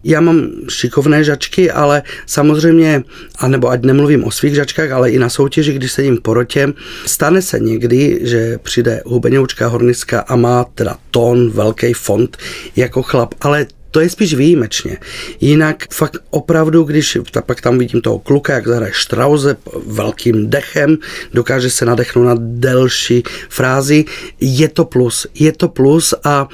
Já 0.06 0.20
mám 0.20 0.48
šikovné 0.68 1.24
žačky, 1.24 1.70
ale 1.70 2.02
samozřejmě, 2.26 3.02
anebo 3.38 3.68
ať 3.68 3.82
nemluvím 3.82 4.24
o 4.24 4.30
svých 4.30 4.54
žačkách, 4.54 4.90
ale 4.90 5.10
i 5.10 5.18
na 5.18 5.28
soutěži, 5.28 5.72
když 5.72 5.92
sedím 5.92 6.18
porotě, 6.22 6.72
stane 7.06 7.42
se 7.42 7.60
někdy, 7.60 8.20
že 8.22 8.58
přijde 8.62 9.02
hubenoučka 9.06 9.66
hornická 9.68 10.20
a 10.20 10.36
má 10.36 10.64
teda 10.74 10.96
tón, 11.10 11.50
velký 11.50 11.92
font 11.92 12.36
jako 12.76 13.02
chlap, 13.02 13.34
ale 13.40 13.66
to 13.94 14.00
je 14.00 14.10
spíš 14.10 14.34
výjimečně. 14.34 14.98
Jinak 15.40 15.86
fakt 15.94 16.16
opravdu, 16.30 16.82
když 16.82 17.18
pak 17.46 17.60
tam 17.60 17.78
vidím 17.78 18.00
toho 18.00 18.18
kluka, 18.18 18.54
jak 18.54 18.68
zahraje 18.68 18.92
Strauze 18.94 19.56
velkým 19.86 20.50
dechem, 20.50 20.98
dokáže 21.34 21.70
se 21.70 21.84
nadechnout 21.84 22.26
na 22.26 22.34
delší 22.38 23.22
frázi, 23.48 24.04
je 24.40 24.68
to 24.68 24.84
plus. 24.84 25.26
Je 25.34 25.52
to 25.52 25.68
plus 25.68 26.14
a 26.24 26.48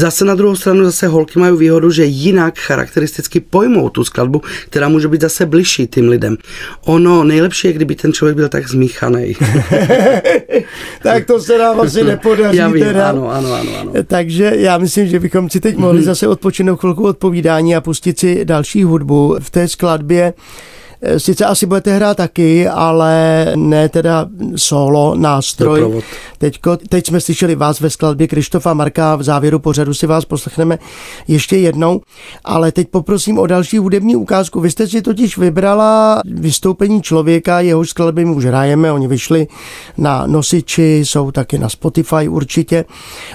Zase 0.00 0.24
na 0.24 0.34
druhou 0.34 0.56
stranu 0.56 0.84
zase 0.84 1.06
holky 1.06 1.38
mají 1.38 1.56
výhodu, 1.56 1.90
že 1.90 2.04
jinak 2.04 2.58
charakteristicky 2.58 3.40
pojmou 3.40 3.88
tu 3.88 4.04
skladbu, 4.04 4.42
která 4.70 4.88
může 4.88 5.08
být 5.08 5.20
zase 5.20 5.46
bližší 5.46 5.86
tím 5.86 6.08
lidem. 6.08 6.36
Ono 6.86 7.24
nejlepší 7.24 7.68
je, 7.68 7.72
kdyby 7.72 7.94
ten 7.94 8.12
člověk 8.12 8.36
byl 8.36 8.48
tak 8.48 8.68
zmíchaný. 8.68 9.34
tak 11.02 11.24
to 11.24 11.40
se 11.40 11.58
nám 11.58 11.80
asi 11.80 12.04
nepodaří. 12.04 12.56
Já 12.56 12.68
vím, 12.68 12.84
teda. 12.84 13.08
ano, 13.08 13.30
ano, 13.30 13.52
ano, 13.52 13.70
ano. 13.80 13.92
Takže 14.06 14.52
já 14.56 14.78
myslím, 14.78 15.06
že 15.06 15.20
bychom 15.20 15.50
si 15.50 15.60
teď 15.60 15.76
mohli 15.76 16.02
zase 16.02 16.28
odpočinout 16.28 16.80
chvilku 16.80 17.04
odpovídání 17.04 17.76
a 17.76 17.80
pustit 17.80 18.18
si 18.18 18.44
další 18.44 18.84
hudbu 18.84 19.36
v 19.40 19.50
té 19.50 19.68
skladbě. 19.68 20.32
Eh, 21.02 21.20
sice 21.20 21.44
asi 21.44 21.66
budete 21.66 21.94
hrát 21.94 22.16
taky, 22.16 22.68
ale 22.68 23.46
ne 23.56 23.88
teda 23.88 24.26
solo 24.56 25.14
nástroj. 25.14 26.02
Teďko, 26.38 26.76
teď 26.76 27.06
jsme 27.06 27.20
slyšeli 27.20 27.54
vás 27.54 27.80
ve 27.80 27.90
skladbě 27.90 28.26
Krištofa 28.26 28.74
Marka, 28.74 29.16
v 29.16 29.22
závěru 29.22 29.58
pořadu 29.58 29.94
si 29.94 30.06
vás 30.06 30.24
poslechneme 30.24 30.78
ještě 31.28 31.56
jednou, 31.56 32.00
ale 32.44 32.72
teď 32.72 32.88
poprosím 32.88 33.38
o 33.38 33.46
další 33.46 33.78
hudební 33.78 34.16
ukázku. 34.16 34.60
Vy 34.60 34.70
jste 34.70 34.86
si 34.86 35.02
totiž 35.02 35.38
vybrala 35.38 36.20
vystoupení 36.24 37.02
člověka, 37.02 37.60
jehož 37.60 37.90
skladby 37.90 38.24
my 38.24 38.34
už 38.34 38.44
hrajeme, 38.44 38.92
oni 38.92 39.08
vyšli 39.08 39.46
na 39.98 40.26
nosiči, 40.26 41.02
jsou 41.04 41.30
taky 41.30 41.58
na 41.58 41.68
Spotify 41.68 42.28
určitě. 42.28 42.84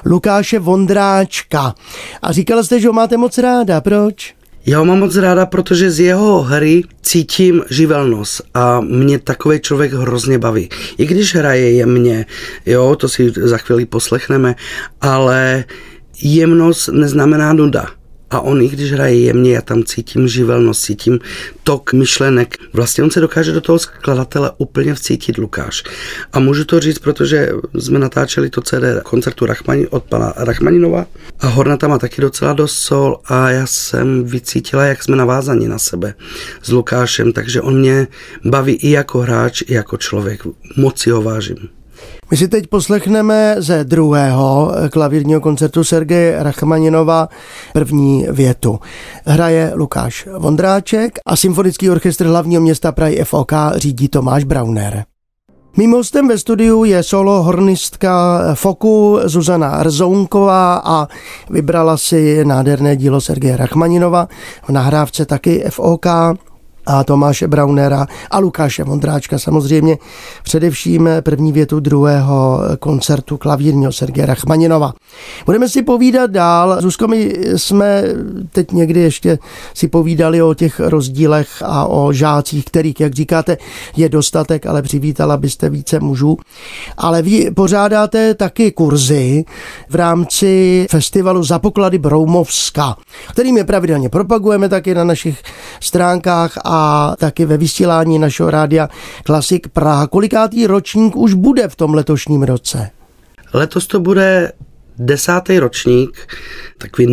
Lukáše 0.05 0.59
Vondráčka. 0.59 1.75
A 2.21 2.31
říkala 2.31 2.63
jste, 2.63 2.79
že 2.79 2.87
ho 2.87 2.93
máte 2.93 3.17
moc 3.17 3.37
ráda, 3.37 3.81
proč? 3.81 4.35
Já 4.65 4.79
ho 4.79 4.85
mám 4.85 4.99
moc 4.99 5.15
ráda, 5.15 5.45
protože 5.45 5.91
z 5.91 5.99
jeho 5.99 6.41
hry 6.41 6.83
cítím 7.01 7.63
živelnost 7.69 8.41
a 8.53 8.81
mě 8.81 9.19
takový 9.19 9.59
člověk 9.59 9.93
hrozně 9.93 10.39
baví. 10.39 10.69
I 10.97 11.05
když 11.05 11.35
hraje 11.35 11.71
jemně, 11.71 12.25
jo, 12.65 12.95
to 12.95 13.09
si 13.09 13.33
za 13.41 13.57
chvíli 13.57 13.85
poslechneme, 13.85 14.55
ale 15.01 15.65
jemnost 16.21 16.87
neznamená 16.87 17.53
nuda. 17.53 17.87
A 18.33 18.41
on, 18.41 18.61
i 18.61 18.67
když 18.67 18.91
hraje 18.91 19.19
jemně, 19.19 19.53
já 19.53 19.61
tam 19.61 19.83
cítím 19.83 20.27
živelnost, 20.27 20.81
cítím 20.81 21.19
tok 21.63 21.93
myšlenek. 21.93 22.57
Vlastně 22.73 23.03
on 23.03 23.11
se 23.11 23.19
dokáže 23.19 23.51
do 23.51 23.61
toho 23.61 23.79
skladatele 23.79 24.51
úplně 24.57 24.93
vcítit, 24.93 25.37
Lukáš. 25.37 25.83
A 26.33 26.39
můžu 26.39 26.65
to 26.65 26.79
říct, 26.79 26.99
protože 26.99 27.49
jsme 27.79 27.99
natáčeli 27.99 28.49
to 28.49 28.61
CD 28.61 29.03
koncertu 29.03 29.45
Rachmani, 29.45 29.87
od 29.87 30.03
pana 30.03 30.33
Rachmaninova 30.37 31.05
a 31.39 31.47
Hornata 31.47 31.87
má 31.87 31.99
taky 31.99 32.21
docela 32.21 32.53
dost 32.53 32.75
sol 32.75 33.19
a 33.25 33.49
já 33.49 33.67
jsem 33.67 34.23
vycítila, 34.23 34.85
jak 34.85 35.03
jsme 35.03 35.15
navázaní 35.15 35.67
na 35.67 35.79
sebe 35.79 36.13
s 36.63 36.71
Lukášem, 36.71 37.33
takže 37.33 37.61
on 37.61 37.79
mě 37.79 38.07
baví 38.45 38.73
i 38.73 38.91
jako 38.91 39.19
hráč, 39.19 39.61
i 39.61 39.73
jako 39.73 39.97
člověk. 39.97 40.41
Moc 40.77 40.99
si 40.99 41.09
ho 41.09 41.21
vážím. 41.21 41.82
My 42.31 42.37
si 42.37 42.47
teď 42.47 42.67
poslechneme 42.67 43.55
ze 43.57 43.83
druhého 43.83 44.71
klavírního 44.91 45.41
koncertu 45.41 45.83
Sergeje 45.83 46.43
Rachmaninova 46.43 47.29
první 47.73 48.25
větu. 48.31 48.79
Hraje 49.25 49.71
Lukáš 49.75 50.27
Vondráček 50.37 51.19
a 51.25 51.35
Symfonický 51.35 51.89
orchestr 51.89 52.25
hlavního 52.25 52.61
města 52.61 52.91
Prahy 52.91 53.23
FOK 53.23 53.51
řídí 53.75 54.07
Tomáš 54.07 54.43
Brauner. 54.43 55.03
Mým 55.77 55.91
hostem 55.91 56.27
ve 56.27 56.37
studiu 56.37 56.83
je 56.83 57.03
solo 57.03 57.43
hornistka 57.43 58.41
Foku 58.53 59.19
Zuzana 59.25 59.83
Rzounková 59.83 60.81
a 60.85 61.07
vybrala 61.49 61.97
si 61.97 62.45
nádherné 62.45 62.95
dílo 62.95 63.21
Sergeje 63.21 63.57
Rachmaninova 63.57 64.27
v 64.63 64.69
nahrávce 64.69 65.25
taky 65.25 65.63
FOK 65.69 66.05
a 66.85 67.03
Tomáše 67.03 67.47
Braunera 67.47 68.07
a 68.31 68.39
Lukáše 68.39 68.83
Vondráčka 68.83 69.39
samozřejmě. 69.39 69.97
Především 70.43 71.09
první 71.21 71.51
větu 71.51 71.79
druhého 71.79 72.59
koncertu 72.79 73.37
klavírního 73.37 73.91
Sergeje 73.91 74.25
Rachmaninova. 74.25 74.93
Budeme 75.45 75.69
si 75.69 75.83
povídat 75.83 76.31
dál. 76.31 76.77
Zuzko, 76.81 77.07
my 77.07 77.33
jsme 77.55 78.03
teď 78.51 78.71
někdy 78.71 78.99
ještě 78.99 79.39
si 79.73 79.87
povídali 79.87 80.41
o 80.41 80.53
těch 80.53 80.79
rozdílech 80.79 81.49
a 81.65 81.85
o 81.85 82.13
žácích, 82.13 82.65
kterých, 82.65 82.99
jak 82.99 83.13
říkáte, 83.13 83.57
je 83.95 84.09
dostatek, 84.09 84.65
ale 84.65 84.81
přivítala 84.81 85.37
byste 85.37 85.69
více 85.69 85.99
mužů. 85.99 86.37
Ale 86.97 87.21
vy 87.21 87.51
pořádáte 87.51 88.33
taky 88.33 88.71
kurzy 88.71 89.45
v 89.89 89.95
rámci 89.95 90.85
festivalu 90.89 91.43
Za 91.43 91.59
poklady 91.59 91.97
Broumovska, 91.97 92.95
kterým 93.31 93.57
je 93.57 93.63
pravidelně 93.63 94.09
propagujeme 94.09 94.69
taky 94.69 94.95
na 94.95 95.03
našich 95.03 95.43
stránkách 95.79 96.51
a 96.63 96.72
a 96.73 97.15
taky 97.19 97.45
ve 97.45 97.57
vysílání 97.57 98.19
našeho 98.19 98.49
rádia 98.49 98.89
Klasik 99.23 99.67
Praha. 99.67 100.07
Kolikátý 100.07 100.67
ročník 100.67 101.15
už 101.15 101.33
bude 101.33 101.67
v 101.67 101.75
tom 101.75 101.93
letošním 101.93 102.43
roce? 102.43 102.89
Letos 103.53 103.87
to 103.87 103.99
bude 103.99 104.51
desátý 104.97 105.59
ročník, 105.59 106.27
takový 106.77 107.07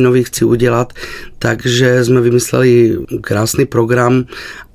nových 0.00 0.26
chci 0.26 0.44
udělat, 0.44 0.92
takže 1.38 2.04
jsme 2.04 2.20
vymysleli 2.20 2.98
krásný 3.20 3.66
program 3.66 4.24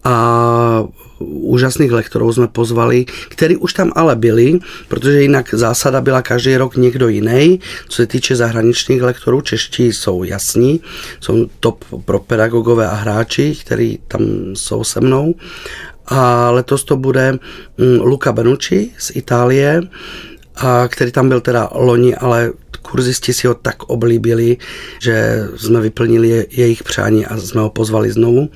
a 0.03 0.83
úžasných 1.19 1.91
lektorů 1.91 2.33
jsme 2.33 2.47
pozvali, 2.47 3.05
který 3.29 3.57
už 3.57 3.73
tam 3.73 3.91
ale 3.95 4.15
byli, 4.15 4.59
protože 4.87 5.21
jinak 5.21 5.53
zásada 5.53 6.01
byla 6.01 6.21
každý 6.21 6.57
rok 6.57 6.75
někdo 6.75 7.07
jiný. 7.07 7.59
Co 7.89 7.95
se 7.95 8.07
týče 8.07 8.35
zahraničních 8.35 9.01
lektorů, 9.01 9.41
čeští 9.41 9.93
jsou 9.93 10.23
jasní, 10.23 10.81
jsou 11.19 11.47
top 11.59 11.85
pro 12.05 12.19
pedagogové 12.19 12.87
a 12.87 12.95
hráči, 12.95 13.55
kteří 13.61 13.99
tam 14.07 14.21
jsou 14.53 14.83
se 14.83 15.01
mnou. 15.01 15.35
A 16.07 16.51
letos 16.51 16.83
to 16.83 16.97
bude 16.97 17.31
mm, 17.31 17.99
Luca 18.01 18.31
Benucci 18.31 18.89
z 18.97 19.11
Itálie, 19.15 19.81
a 20.55 20.87
který 20.87 21.11
tam 21.11 21.29
byl 21.29 21.41
teda 21.41 21.69
loni, 21.73 22.15
ale 22.15 22.51
kurzisti 22.81 23.33
si 23.33 23.47
ho 23.47 23.53
tak 23.53 23.83
oblíbili, 23.83 24.57
že 25.01 25.43
jsme 25.57 25.81
vyplnili 25.81 26.47
jejich 26.49 26.83
přání 26.83 27.25
a 27.25 27.37
jsme 27.37 27.61
ho 27.61 27.69
pozvali 27.69 28.11
znovu 28.11 28.49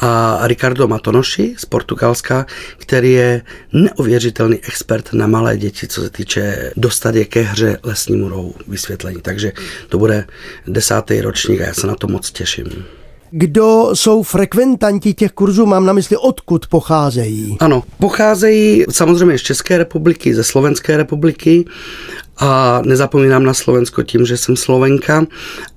a 0.00 0.40
Ricardo 0.42 0.88
Matonoši 0.88 1.54
z 1.58 1.64
Portugalska, 1.64 2.46
který 2.76 3.12
je 3.12 3.42
neuvěřitelný 3.72 4.58
expert 4.68 5.12
na 5.12 5.26
malé 5.26 5.56
děti, 5.56 5.88
co 5.88 6.02
se 6.02 6.10
týče 6.10 6.72
dostat 6.76 7.14
je 7.14 7.24
ke 7.24 7.40
hře 7.40 7.78
lesnímu 7.82 8.28
rohu 8.28 8.54
vysvětlení. 8.68 9.20
Takže 9.22 9.52
to 9.88 9.98
bude 9.98 10.26
desátý 10.66 11.20
ročník 11.20 11.60
a 11.60 11.64
já 11.64 11.74
se 11.74 11.86
na 11.86 11.94
to 11.94 12.08
moc 12.08 12.30
těším. 12.30 12.66
Kdo 13.32 13.90
jsou 13.94 14.22
frekventanti 14.22 15.14
těch 15.14 15.32
kurzů, 15.32 15.66
mám 15.66 15.86
na 15.86 15.92
mysli, 15.92 16.16
odkud 16.16 16.66
pocházejí? 16.66 17.56
Ano, 17.60 17.82
pocházejí 17.98 18.84
samozřejmě 18.90 19.38
z 19.38 19.42
České 19.42 19.78
republiky, 19.78 20.34
ze 20.34 20.44
Slovenské 20.44 20.96
republiky 20.96 21.64
a 22.36 22.82
nezapomínám 22.84 23.44
na 23.44 23.54
Slovensko 23.54 24.02
tím, 24.02 24.26
že 24.26 24.36
jsem 24.36 24.56
Slovenka, 24.56 25.26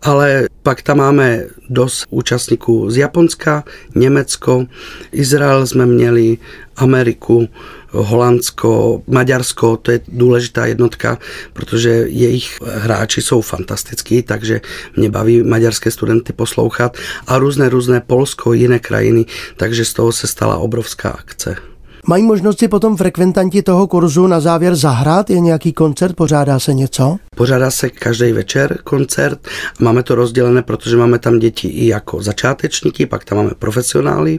ale 0.01 0.47
pak 0.63 0.81
tam 0.81 0.97
máme 0.97 1.43
dost 1.69 2.05
účastníků 2.09 2.89
z 2.89 2.97
Japonska, 2.97 3.63
Německo, 3.95 4.65
Izrael 5.11 5.67
jsme 5.67 5.85
měli, 5.85 6.37
Ameriku, 6.75 7.49
Holandsko, 7.89 9.01
Maďarsko, 9.07 9.77
to 9.77 9.91
je 9.91 9.99
důležitá 10.07 10.65
jednotka, 10.65 11.17
protože 11.53 11.89
jejich 11.89 12.57
hráči 12.65 13.21
jsou 13.21 13.41
fantastický, 13.41 14.21
takže 14.21 14.61
mě 14.95 15.09
baví 15.09 15.43
maďarské 15.43 15.91
studenty 15.91 16.33
poslouchat 16.33 16.97
a 17.27 17.37
různé, 17.37 17.69
různé 17.69 18.01
Polsko, 18.07 18.53
jiné 18.53 18.79
krajiny, 18.79 19.25
takže 19.57 19.85
z 19.85 19.93
toho 19.93 20.11
se 20.11 20.27
stala 20.27 20.57
obrovská 20.57 21.09
akce. 21.09 21.72
Mají 22.07 22.23
možnost 22.23 22.59
si 22.59 22.67
potom 22.67 22.97
frekventanti 22.97 23.61
toho 23.61 23.87
kurzu 23.87 24.27
na 24.27 24.39
závěr 24.39 24.75
zahrát? 24.75 25.29
Je 25.29 25.39
nějaký 25.39 25.73
koncert? 25.73 26.15
Pořádá 26.15 26.59
se 26.59 26.73
něco? 26.73 27.17
Pořádá 27.35 27.71
se 27.71 27.89
každý 27.89 28.31
večer 28.31 28.77
koncert. 28.83 29.47
Máme 29.79 30.03
to 30.03 30.15
rozdělené, 30.15 30.61
protože 30.61 30.97
máme 30.97 31.19
tam 31.19 31.39
děti 31.39 31.67
i 31.67 31.87
jako 31.87 32.21
začátečníky, 32.21 33.05
pak 33.05 33.25
tam 33.25 33.37
máme 33.37 33.51
profesionály 33.59 34.37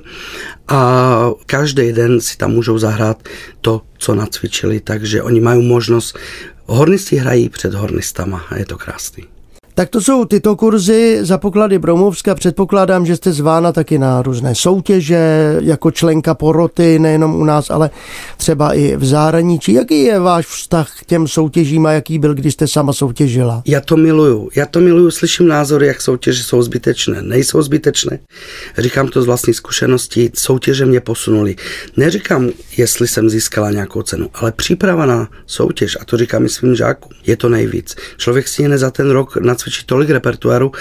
a 0.69 1.31
každý 1.47 1.93
den 1.93 2.21
si 2.21 2.37
tam 2.37 2.51
můžou 2.51 2.79
zahrát 2.79 3.23
to, 3.61 3.83
co 3.99 4.15
nacvičili, 4.15 4.81
takže 4.81 5.23
oni 5.23 5.41
mají 5.41 5.69
možnost 5.69 6.19
Hornisti 6.67 7.17
hrají 7.17 7.49
před 7.49 7.75
hornistama 7.75 8.45
a 8.51 8.57
je 8.57 8.67
to 8.67 8.79
krásný. 8.79 9.34
Tak 9.77 9.89
to 9.89 10.01
jsou 10.01 10.25
tyto 10.25 10.57
kurzy 10.57 11.19
za 11.21 11.39
poklady 11.39 11.79
Bromovska. 11.79 12.35
Předpokládám, 12.35 13.07
že 13.07 13.17
jste 13.17 13.33
zvána 13.33 13.73
taky 13.73 13.99
na 13.99 14.23
různé 14.23 14.55
soutěže, 14.55 15.57
jako 15.61 15.91
členka 15.91 16.35
poroty, 16.35 16.99
nejenom 16.99 17.35
u 17.35 17.45
nás, 17.45 17.71
ale 17.71 17.91
třeba 18.37 18.75
i 18.75 18.97
v 18.97 19.05
zahraničí. 19.05 19.73
Jaký 19.73 20.03
je 20.03 20.19
váš 20.19 20.47
vztah 20.47 20.91
k 21.01 21.05
těm 21.05 21.29
soutěžím 21.29 21.87
a 21.87 21.93
jaký 21.93 22.19
byl, 22.19 22.35
když 22.35 22.55
jste 22.55 22.67
sama 22.67 22.93
soutěžila? 22.93 23.63
Já 23.67 23.81
to 23.81 23.97
miluju. 23.97 24.51
Já 24.57 24.67
to 24.67 24.81
miluju, 24.81 25.11
slyším 25.11 25.49
názory, 25.49 25.87
jak 25.87 26.03
soutěže 26.03 26.43
jsou 26.43 26.63
zbytečné. 26.63 27.23
Nejsou 27.23 27.63
zbytečné. 27.63 28.19
Říkám 28.79 29.09
to 29.09 29.23
z 29.23 29.27
vlastní 29.27 29.55
zkušenosti. 29.55 30.31
Soutěže 30.35 30.87
mě 30.87 31.01
posunuli. 31.01 31.57
Neříkám, 31.97 32.51
jestli 32.77 33.09
jsem 33.09 33.31
získala 33.31 33.71
nějakou 33.71 34.03
cenu, 34.03 34.31
ale 34.35 34.53
příprava 34.53 35.07
na 35.07 35.29
soutěž, 35.47 35.97
a 36.01 36.05
to 36.05 36.17
říkám 36.17 36.45
i 36.45 36.49
svým 36.49 36.75
žákům, 36.75 37.13
je 37.27 37.37
to 37.37 37.49
nejvíc. 37.49 37.97
Člověk 38.17 38.49
si 38.49 38.63
jen 38.63 38.79
za 38.79 38.91
ten 38.91 39.11
rok 39.11 39.37
nacvičí 39.65 39.87
tolik 39.87 40.11
repertoáru, 40.11 40.73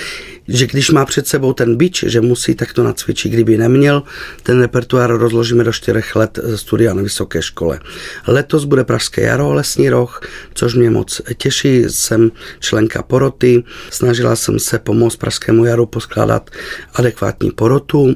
že 0.48 0.68
když 0.68 0.92
má 0.92 1.06
před 1.06 1.28
sebou 1.28 1.54
ten 1.54 1.76
bič, 1.76 2.04
že 2.08 2.22
musí, 2.22 2.56
tak 2.56 2.74
to 2.74 2.84
nacvičit. 2.84 3.32
Kdyby 3.32 3.58
neměl, 3.58 4.04
ten 4.44 4.62
repertoár 4.62 5.18
rozložíme 5.18 5.64
do 5.64 5.72
čtyřech 5.72 6.16
let 6.16 6.40
studia 6.56 6.94
na 6.94 7.04
vysoké 7.04 7.42
škole. 7.42 7.80
Letos 8.28 8.66
bude 8.66 8.84
Pražské 8.84 9.22
jaro, 9.22 9.54
lesní 9.54 9.90
roh, 9.90 10.22
což 10.54 10.76
mě 10.76 10.90
moc 10.90 11.22
těší. 11.38 11.84
Jsem 11.88 12.32
členka 12.60 13.04
poroty, 13.04 13.64
snažila 13.90 14.36
jsem 14.36 14.60
se 14.60 14.80
pomoct 14.80 15.16
Pražskému 15.16 15.66
jaru 15.66 15.86
poskládat 15.86 16.50
adekvátní 16.94 17.52
porotu, 17.52 18.16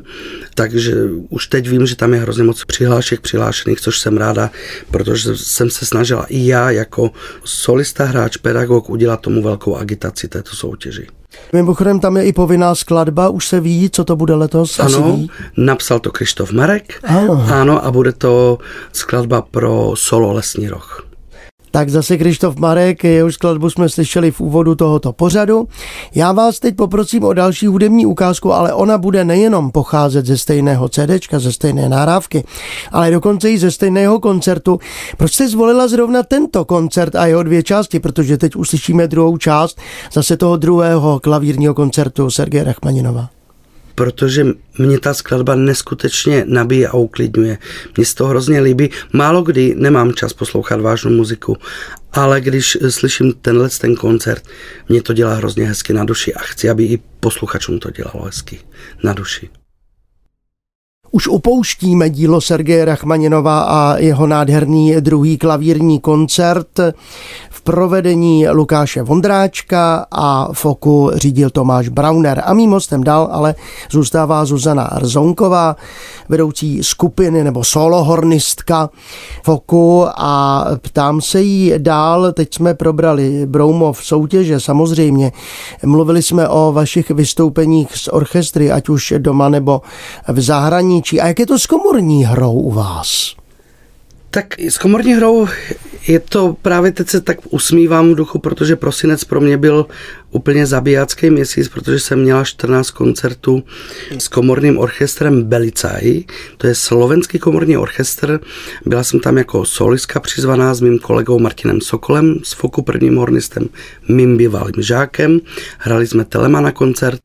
takže 0.55 0.95
už 1.29 1.47
teď 1.47 1.69
vím, 1.69 1.85
že 1.85 1.95
tam 1.95 2.13
je 2.13 2.19
hrozně 2.19 2.43
moc 2.43 2.65
přihlášek 2.65 3.21
přihlášených, 3.21 3.81
což 3.81 3.99
jsem 3.99 4.17
ráda, 4.17 4.51
protože 4.91 5.37
jsem 5.37 5.69
se 5.69 5.85
snažila 5.85 6.25
i 6.29 6.47
já 6.47 6.71
jako 6.71 7.11
solista, 7.43 8.05
hráč, 8.05 8.37
pedagog 8.37 8.89
udělat 8.89 9.21
tomu 9.21 9.43
velkou 9.43 9.75
agitaci 9.75 10.27
této 10.27 10.56
soutěži. 10.57 11.07
Mimochodem 11.53 11.99
tam 11.99 12.17
je 12.17 12.23
i 12.23 12.33
povinná 12.33 12.75
skladba, 12.75 13.29
už 13.29 13.47
se 13.47 13.59
ví, 13.59 13.89
co 13.89 14.03
to 14.03 14.15
bude 14.15 14.33
letos? 14.33 14.79
Ano, 14.79 15.19
napsal 15.57 15.99
to 15.99 16.11
Krištof 16.11 16.51
Marek. 16.51 16.99
Ano. 17.03 17.45
ano, 17.53 17.85
a 17.85 17.91
bude 17.91 18.13
to 18.13 18.57
skladba 18.93 19.41
pro 19.41 19.93
solo 19.95 20.33
Lesní 20.33 20.69
roh. 20.69 21.06
Tak 21.71 21.89
zase 21.89 22.17
Krištof 22.17 22.55
Marek, 22.55 23.03
jehož 23.03 23.33
skladbu 23.33 23.69
jsme 23.69 23.89
slyšeli 23.89 24.31
v 24.31 24.41
úvodu 24.41 24.75
tohoto 24.75 25.13
pořadu. 25.13 25.67
Já 26.15 26.31
vás 26.31 26.59
teď 26.59 26.75
poprosím 26.75 27.23
o 27.23 27.33
další 27.33 27.67
hudební 27.67 28.05
ukázku, 28.05 28.53
ale 28.53 28.73
ona 28.73 28.97
bude 28.97 29.25
nejenom 29.25 29.71
pocházet 29.71 30.25
ze 30.25 30.37
stejného 30.37 30.89
CDčka, 30.89 31.39
ze 31.39 31.51
stejné 31.51 31.89
nahrávky, 31.89 32.43
ale 32.91 33.11
dokonce 33.11 33.51
i 33.51 33.57
ze 33.57 33.71
stejného 33.71 34.19
koncertu. 34.19 34.79
Proč 35.17 35.33
jste 35.33 35.49
zvolila 35.49 35.87
zrovna 35.87 36.23
tento 36.23 36.65
koncert 36.65 37.15
a 37.15 37.25
jeho 37.25 37.43
dvě 37.43 37.63
části? 37.63 37.99
Protože 37.99 38.37
teď 38.37 38.55
uslyšíme 38.55 39.07
druhou 39.07 39.37
část 39.37 39.79
zase 40.13 40.37
toho 40.37 40.57
druhého 40.57 41.19
klavírního 41.19 41.73
koncertu 41.73 42.29
Sergeje 42.29 42.63
Rachmaninova 42.63 43.36
protože 43.97 44.45
mě 44.77 44.99
ta 44.99 45.13
skladba 45.13 45.55
neskutečně 45.55 46.45
nabíje 46.47 46.87
a 46.87 46.93
uklidňuje. 46.93 47.57
Mně 47.97 48.05
se 48.05 48.15
to 48.15 48.27
hrozně 48.27 48.61
líbí. 48.61 48.89
Málo 49.13 49.41
kdy 49.41 49.75
nemám 49.77 50.13
čas 50.13 50.33
poslouchat 50.33 50.81
vážnou 50.81 51.11
muziku, 51.11 51.57
ale 52.13 52.41
když 52.41 52.77
slyším 52.89 53.33
tenhle 53.33 53.69
ten 53.69 53.95
koncert, 53.95 54.43
mě 54.89 55.01
to 55.01 55.13
dělá 55.13 55.33
hrozně 55.33 55.65
hezky 55.65 55.93
na 55.93 56.03
duši 56.03 56.33
a 56.33 56.39
chci, 56.39 56.69
aby 56.69 56.83
i 56.83 56.99
posluchačům 57.19 57.79
to 57.79 57.91
dělalo 57.91 58.25
hezky 58.25 58.59
na 59.03 59.13
duši. 59.13 59.49
Už 61.11 61.27
upouštíme 61.27 62.09
dílo 62.09 62.41
Sergeje 62.41 62.85
Rachmaninova 62.85 63.59
a 63.61 63.97
jeho 63.97 64.27
nádherný 64.27 64.95
druhý 64.99 65.37
klavírní 65.37 65.99
koncert 65.99 66.79
provedení 67.67 68.49
Lukáše 68.49 69.01
Vondráčka 69.01 70.05
a 70.11 70.49
Foku 70.53 71.11
řídil 71.13 71.49
Tomáš 71.49 71.89
Brauner. 71.89 72.41
A 72.45 72.53
mým 72.53 72.71
hostem 72.71 73.03
dál 73.03 73.29
ale 73.31 73.55
zůstává 73.91 74.45
Zuzana 74.45 74.89
Rzonková, 74.95 75.75
vedoucí 76.29 76.83
skupiny 76.83 77.43
nebo 77.43 77.63
solohornistka 77.63 78.89
Foku 79.43 80.05
a 80.15 80.65
ptám 80.81 81.21
se 81.21 81.41
jí 81.41 81.73
dál, 81.77 82.31
teď 82.33 82.53
jsme 82.53 82.73
probrali 82.73 83.45
Broumov 83.45 84.05
soutěže 84.05 84.59
samozřejmě, 84.59 85.31
mluvili 85.85 86.23
jsme 86.23 86.47
o 86.47 86.71
vašich 86.73 87.09
vystoupeních 87.09 87.97
z 87.97 88.07
orchestry, 88.07 88.71
ať 88.71 88.89
už 88.89 89.13
doma 89.17 89.49
nebo 89.49 89.81
v 90.27 90.41
zahraničí. 90.41 90.96
A 91.21 91.27
jak 91.27 91.39
je 91.39 91.45
to 91.45 91.59
s 91.59 91.65
komorní 91.65 92.25
hrou 92.25 92.53
u 92.53 92.71
vás? 92.71 93.35
Tak 94.37 94.59
s 94.59 94.77
komorní 94.77 95.13
hrou 95.13 95.47
je 96.07 96.19
to 96.19 96.55
právě 96.61 96.91
teď 96.91 97.09
se 97.09 97.21
tak 97.21 97.37
usmívám 97.49 98.11
v 98.11 98.15
duchu, 98.15 98.39
protože 98.39 98.75
prosinec 98.75 99.23
pro 99.23 99.41
mě 99.41 99.57
byl 99.57 99.85
úplně 100.31 100.65
zabijácký 100.65 101.29
měsíc, 101.29 101.69
protože 101.69 101.99
jsem 101.99 102.21
měla 102.21 102.43
14 102.43 102.91
koncertů 102.91 103.63
s 104.17 104.27
komorním 104.27 104.77
orchestrem 104.77 105.43
Belicaj, 105.43 106.23
to 106.57 106.67
je 106.67 106.75
slovenský 106.75 107.39
komorní 107.39 107.77
orchestr. 107.77 108.39
Byla 108.85 109.03
jsem 109.03 109.19
tam 109.19 109.37
jako 109.37 109.65
solistka 109.65 110.19
přizvaná 110.19 110.73
s 110.73 110.81
mým 110.81 110.99
kolegou 110.99 111.39
Martinem 111.39 111.81
Sokolem, 111.81 112.39
s 112.43 112.53
Foku 112.53 112.81
prvním 112.81 113.15
hornistem, 113.15 113.69
mým 114.07 114.37
bývalým 114.37 114.83
žákem. 114.83 115.39
Hrali 115.77 116.07
jsme 116.07 116.25
Telemana 116.25 116.71
koncert, 116.71 117.19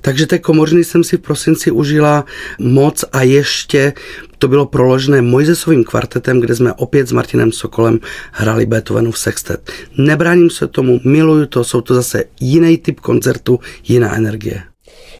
takže 0.00 0.26
té 0.26 0.38
komorní 0.38 0.84
jsem 0.84 1.04
si 1.04 1.16
v 1.16 1.20
prosinci 1.20 1.70
užila 1.70 2.24
moc 2.58 3.04
a 3.12 3.22
ještě 3.22 3.92
to 4.38 4.48
bylo 4.48 4.66
proložené 4.66 5.22
Mojzesovým 5.22 5.84
kvartetem, 5.84 6.40
kde 6.40 6.54
jsme 6.58 6.72
opět 6.72 7.08
s 7.08 7.12
Martinem 7.12 7.52
Sokolem 7.52 7.98
hrali 8.32 8.66
Beethovenův 8.66 9.18
sextet. 9.18 9.70
Nebráním 9.98 10.50
se 10.50 10.66
tomu, 10.66 11.00
miluju 11.04 11.46
to, 11.46 11.64
jsou 11.64 11.80
to 11.80 11.94
zase 11.94 12.24
jiný 12.40 12.78
typ 12.78 13.00
koncertu, 13.00 13.60
jiná 13.88 14.16
energie. 14.16 14.62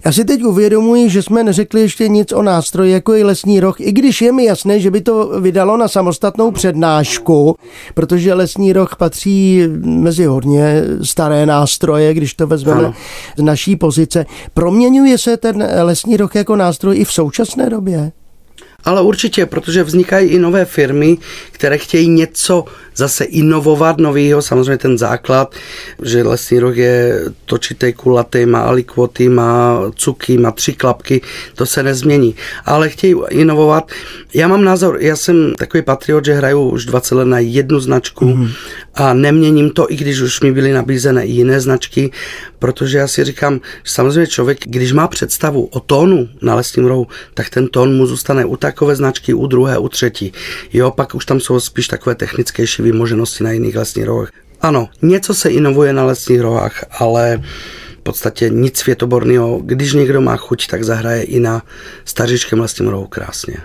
Já 0.05 0.13
si 0.13 0.25
teď 0.25 0.45
uvědomuji, 0.45 1.09
že 1.09 1.23
jsme 1.23 1.45
neřekli 1.45 1.81
ještě 1.81 2.09
nic 2.09 2.33
o 2.33 2.43
nástroji, 2.43 2.93
jako 2.93 3.15
je 3.15 3.25
lesní 3.25 3.61
roh, 3.61 3.81
i 3.81 3.93
když 3.93 4.23
je 4.23 4.33
mi 4.33 4.45
jasné, 4.45 4.81
že 4.81 4.91
by 4.91 5.01
to 5.01 5.41
vydalo 5.41 5.77
na 5.77 5.89
samostatnou 5.89 6.51
přednášku, 6.51 7.57
protože 7.95 8.35
lesní 8.35 8.73
roh 8.73 8.97
patří 8.97 9.63
mezi 9.81 10.25
hodně 10.25 10.83
staré 11.03 11.47
nástroje, 11.47 12.15
když 12.15 12.35
to 12.35 12.47
vezmeme 12.47 12.81
ano. 12.81 12.95
z 13.37 13.43
naší 13.43 13.77
pozice. 13.77 14.27
Proměňuje 14.55 15.19
se 15.19 15.37
ten 15.37 15.69
lesní 15.83 16.17
roh 16.17 16.35
jako 16.35 16.57
nástroj 16.57 16.99
i 16.99 17.05
v 17.05 17.13
současné 17.13 17.71
době? 17.71 18.13
Ale 18.85 19.03
určitě, 19.03 19.47
protože 19.47 19.83
vznikají 19.83 20.29
i 20.29 20.39
nové 20.39 20.65
firmy, 20.65 21.19
které 21.53 21.79
chtějí 21.79 22.09
něco 22.09 22.65
zase 22.99 23.25
inovovat 23.25 23.99
novýho, 23.99 24.43
samozřejmě 24.43 24.79
ten 24.79 24.99
základ, 24.99 25.55
že 26.03 26.23
lesní 26.23 26.59
roh 26.59 26.77
je 26.77 27.21
točitý, 27.45 27.93
kulatý, 27.93 28.47
má 28.47 28.61
alikvoty, 28.61 29.29
má 29.29 29.81
cuky, 29.95 30.39
má 30.39 30.51
tři 30.51 30.73
klapky, 30.73 31.21
to 31.55 31.67
se 31.67 31.83
nezmění. 31.83 32.35
Ale 32.65 32.89
chtějí 32.89 33.15
inovovat. 33.31 33.91
Já 34.35 34.49
mám 34.49 34.65
názor, 34.65 34.97
já 35.01 35.17
jsem 35.17 35.55
takový 35.59 35.83
patriot, 35.83 36.25
že 36.25 36.35
hraju 36.35 36.71
už 36.71 36.85
20 36.85 37.15
let 37.15 37.25
na 37.25 37.39
jednu 37.39 37.81
značku 37.81 38.25
mm-hmm. 38.25 38.51
a 38.95 39.15
neměním 39.15 39.71
to, 39.71 39.93
i 39.93 39.97
když 39.97 40.21
už 40.21 40.41
mi 40.41 40.53
byly 40.53 40.73
nabízené 40.73 41.27
i 41.27 41.31
jiné 41.31 41.61
značky, 41.61 42.11
protože 42.59 42.99
já 42.99 43.09
si 43.09 43.25
říkám, 43.25 43.61
že 43.85 43.93
samozřejmě 43.93 44.27
člověk, 44.27 44.59
když 44.65 44.93
má 44.93 45.09
představu 45.09 45.65
o 45.65 45.81
tónu 45.81 46.29
na 46.43 46.55
lesním 46.55 46.87
rohu, 46.87 47.07
tak 47.35 47.51
ten 47.51 47.69
tón 47.69 47.97
mu 47.97 48.07
zůstane 48.07 48.45
u 48.45 48.57
takové 48.69 48.97
značky, 48.97 49.35
u 49.35 49.47
druhé, 49.47 49.79
u 49.79 49.89
třetí. 49.89 50.33
Jo, 50.73 50.91
pak 50.91 51.15
už 51.15 51.25
tam 51.25 51.41
jsou 51.41 51.61
spíš 51.61 51.89
takové 51.89 52.15
techničtější 52.15 52.83
vymoženosti 52.83 53.45
na 53.45 53.53
jiných 53.53 53.77
lesních 53.77 54.05
rohách. 54.05 54.31
Ano, 54.61 54.89
něco 55.03 55.35
se 55.35 55.51
inovuje 55.51 55.93
na 55.93 56.05
lesních 56.05 56.41
rohách, 56.41 56.85
ale 57.01 57.43
v 58.01 58.03
podstatě 58.03 58.51
nic 58.51 58.79
světoborného. 58.79 59.61
Když 59.65 59.93
někdo 59.93 60.21
má 60.21 60.37
chuť, 60.37 60.67
tak 60.67 60.85
zahraje 60.85 61.23
i 61.23 61.41
na 61.41 61.63
stařičkém 62.05 62.61
lesním 62.61 62.89
rohu 62.89 63.07
krásně. 63.07 63.57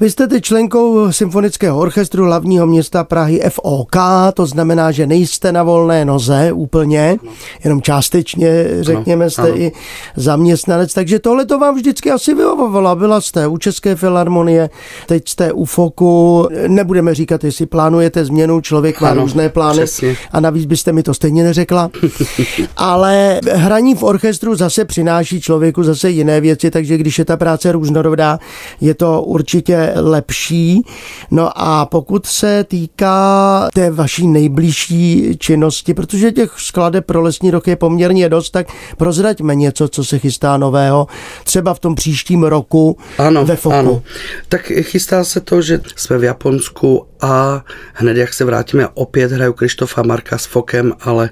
Vy 0.00 0.10
jste 0.10 0.26
teď 0.26 0.44
členkou 0.44 1.12
Symfonického 1.12 1.78
orchestru 1.78 2.24
hlavního 2.24 2.66
města 2.66 3.04
Prahy 3.04 3.40
FOK, 3.48 3.96
to 4.34 4.46
znamená, 4.46 4.90
že 4.90 5.06
nejste 5.06 5.52
na 5.52 5.62
volné 5.62 6.04
noze 6.04 6.52
úplně, 6.52 7.16
jenom 7.64 7.82
částečně, 7.82 8.66
řekněme, 8.80 9.30
jste 9.30 9.42
ano. 9.42 9.60
i 9.60 9.72
zaměstnanec, 10.16 10.94
takže 10.94 11.18
tohle 11.18 11.46
to 11.46 11.58
vám 11.58 11.74
vždycky 11.74 12.10
asi 12.10 12.34
vyhovovalo. 12.34 12.96
Byla 12.96 13.20
jste 13.20 13.46
u 13.46 13.58
České 13.58 13.96
filharmonie, 13.96 14.70
teď 15.06 15.28
jste 15.28 15.52
u 15.52 15.64
FOKu, 15.64 16.48
nebudeme 16.68 17.14
říkat, 17.14 17.44
jestli 17.44 17.66
plánujete 17.66 18.24
změnu, 18.24 18.60
člověk 18.60 19.00
má 19.00 19.08
ano, 19.08 19.22
různé 19.22 19.48
plány 19.48 19.78
přesně. 19.78 20.16
a 20.32 20.40
navíc 20.40 20.66
byste 20.66 20.92
mi 20.92 21.02
to 21.02 21.14
stejně 21.14 21.44
neřekla. 21.44 21.90
Ale 22.76 23.40
hraní 23.52 23.94
v 23.94 24.02
orchestru 24.02 24.54
zase 24.54 24.84
přináší 24.84 25.40
člověku 25.40 25.82
zase 25.82 26.10
jiné 26.10 26.40
věci, 26.40 26.70
takže 26.70 26.98
když 26.98 27.18
je 27.18 27.24
ta 27.24 27.36
práce 27.36 27.72
různorodá, 27.72 28.38
je 28.80 28.94
to 28.94 29.22
určitě 29.22 29.83
lepší. 29.96 30.82
No 31.30 31.50
a 31.54 31.86
pokud 31.86 32.26
se 32.26 32.64
týká 32.64 33.68
té 33.74 33.90
vaší 33.90 34.28
nejbližší 34.28 35.36
činnosti, 35.38 35.94
protože 35.94 36.32
těch 36.32 36.54
skladeb 36.56 37.06
pro 37.06 37.22
lesní 37.22 37.50
rok 37.50 37.66
je 37.66 37.76
poměrně 37.76 38.28
dost, 38.28 38.50
tak 38.50 38.66
prozraďme 38.96 39.54
něco, 39.54 39.88
co 39.88 40.04
se 40.04 40.18
chystá 40.18 40.56
nového, 40.56 41.06
třeba 41.44 41.74
v 41.74 41.78
tom 41.78 41.94
příštím 41.94 42.42
roku 42.42 42.98
ano, 43.18 43.44
ve 43.44 43.56
Foku. 43.56 43.74
Ano. 43.76 44.02
Tak 44.48 44.72
chystá 44.80 45.24
se 45.24 45.40
to, 45.40 45.62
že 45.62 45.80
jsme 45.96 46.18
v 46.18 46.24
Japonsku 46.24 47.06
a 47.20 47.64
hned 47.94 48.16
jak 48.16 48.34
se 48.34 48.44
vrátíme, 48.44 48.88
opět 48.94 49.32
hraju 49.32 49.52
Krištofa 49.52 50.02
Marka 50.02 50.38
s 50.38 50.46
Fokem, 50.46 50.92
ale 51.00 51.30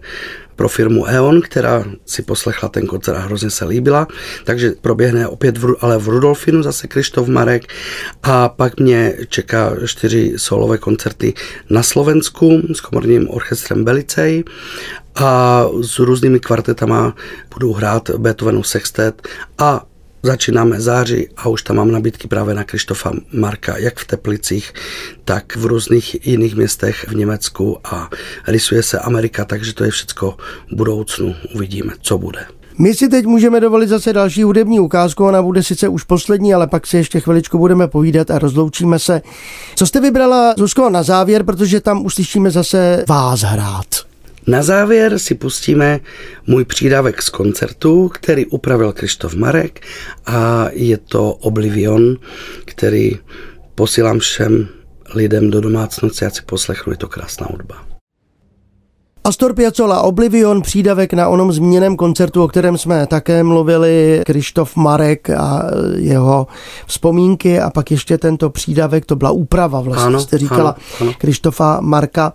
pro 0.57 0.69
firmu 0.69 1.09
E.ON, 1.09 1.41
která 1.41 1.85
si 2.07 2.23
poslechla 2.23 2.69
ten 2.69 2.87
koncert 2.87 3.17
a 3.17 3.21
hrozně 3.21 3.51
se 3.51 3.65
líbila, 3.65 4.07
takže 4.45 4.73
proběhne 4.81 5.29
opět 5.29 5.59
v, 5.59 5.75
ale 5.81 5.99
v 5.99 6.09
Rudolfinu 6.09 6.63
zase 6.63 6.89
Krištof 6.89 7.29
Marek. 7.29 7.63
A 8.23 8.49
pak 8.49 8.81
mě 8.81 9.17
čeká 9.29 9.77
čtyři 9.87 10.33
solové 10.37 10.79
koncerty 10.79 11.35
na 11.71 11.83
Slovensku 11.83 12.63
s 12.75 12.81
komorním 12.81 13.31
orchestrem 13.31 13.85
Belicej. 13.85 14.45
A 15.15 15.65
s 15.81 15.99
různými 15.99 16.41
kvartetama 16.41 17.17
budu 17.53 17.73
hrát 17.73 18.11
Beethovenův 18.11 18.69
sextet 18.69 19.29
a 19.59 19.85
Začínáme 20.25 20.81
září 20.81 21.29
a 21.37 21.49
už 21.49 21.63
tam 21.63 21.77
mám 21.77 21.91
nabídky 21.91 22.29
právě 22.29 22.55
na 22.55 22.65
Krištofa 22.65 23.13
Marka, 23.33 23.79
jak 23.79 23.99
v 23.99 24.07
Teplicích, 24.07 24.73
tak 25.25 25.57
v 25.57 25.67
různých 25.67 26.27
jiných 26.27 26.57
městech 26.57 27.09
v 27.09 27.15
Německu 27.15 27.79
a 27.85 28.11
rysuje 28.49 28.83
se 28.83 28.99
Amerika, 28.99 29.45
takže 29.45 29.75
to 29.75 29.85
je 29.85 29.91
všechno 29.91 30.37
v 30.73 30.77
budoucnu. 30.77 31.35
Uvidíme, 31.55 31.93
co 32.01 32.19
bude. 32.19 32.47
My 32.79 32.95
si 32.95 33.09
teď 33.09 33.27
můžeme 33.27 33.61
dovolit 33.61 33.87
zase 33.87 34.13
další 34.13 34.43
hudební 34.43 34.81
ukázku, 34.81 35.25
ona 35.25 35.43
bude 35.43 35.63
sice 35.63 35.89
už 35.89 36.05
poslední, 36.05 36.55
ale 36.55 36.67
pak 36.67 36.87
si 36.87 36.97
ještě 36.97 37.21
chviličku 37.21 37.59
budeme 37.59 37.89
povídat 37.89 38.31
a 38.31 38.39
rozloučíme 38.39 38.99
se. 38.99 39.23
Co 39.77 39.87
jste 39.87 40.01
vybrala, 40.01 40.55
Zuzko, 40.59 40.91
na 40.91 41.03
závěr, 41.03 41.45
protože 41.45 41.81
tam 41.81 42.05
uslyšíme 42.05 42.51
zase 42.51 43.05
vás 43.09 43.41
hrát. 43.41 44.12
Na 44.47 44.63
závěr 44.63 45.19
si 45.19 45.35
pustíme 45.35 46.01
můj 46.47 46.65
přídavek 46.65 47.23
z 47.23 47.29
koncertu, 47.29 48.09
který 48.09 48.47
upravil 48.47 48.93
Krištof 48.93 49.35
Marek 49.35 49.81
a 50.27 50.69
je 50.73 50.99
to 50.99 51.33
Oblivion, 51.33 52.17
který 52.65 53.19
posílám 53.75 54.19
všem 54.19 54.69
lidem 55.15 55.51
do 55.51 55.61
domácnosti, 55.61 56.25
ať 56.25 56.35
si 56.35 56.43
poslechnu, 56.43 56.93
je 56.93 56.97
to 56.97 57.09
krásná 57.09 57.47
hudba. 57.51 57.92
Astor 59.25 59.55
Piazzolla 59.55 60.01
Oblivion, 60.03 60.63
přídavek 60.63 61.13
na 61.13 61.29
onom 61.29 61.53
zmíněném 61.53 61.97
koncertu, 61.97 62.45
o 62.45 62.49
kterém 62.49 62.79
jsme 62.79 63.07
také 63.07 63.43
mluvili, 63.43 64.23
Krištof 64.27 64.77
Marek 64.77 65.31
a 65.31 65.63
jeho 65.97 66.47
vzpomínky 66.87 67.61
a 67.61 67.71
pak 67.71 67.91
ještě 67.91 68.19
tento 68.19 68.51
přídavek, 68.51 69.07
to 69.07 69.17
byla 69.17 69.31
úprava 69.31 69.81
vlastně, 69.81 70.07
ano, 70.07 70.21
jste 70.21 70.39
říkala 70.39 70.77
ano. 71.01 71.13
Krištofa 71.19 71.79
Marka. 71.81 72.33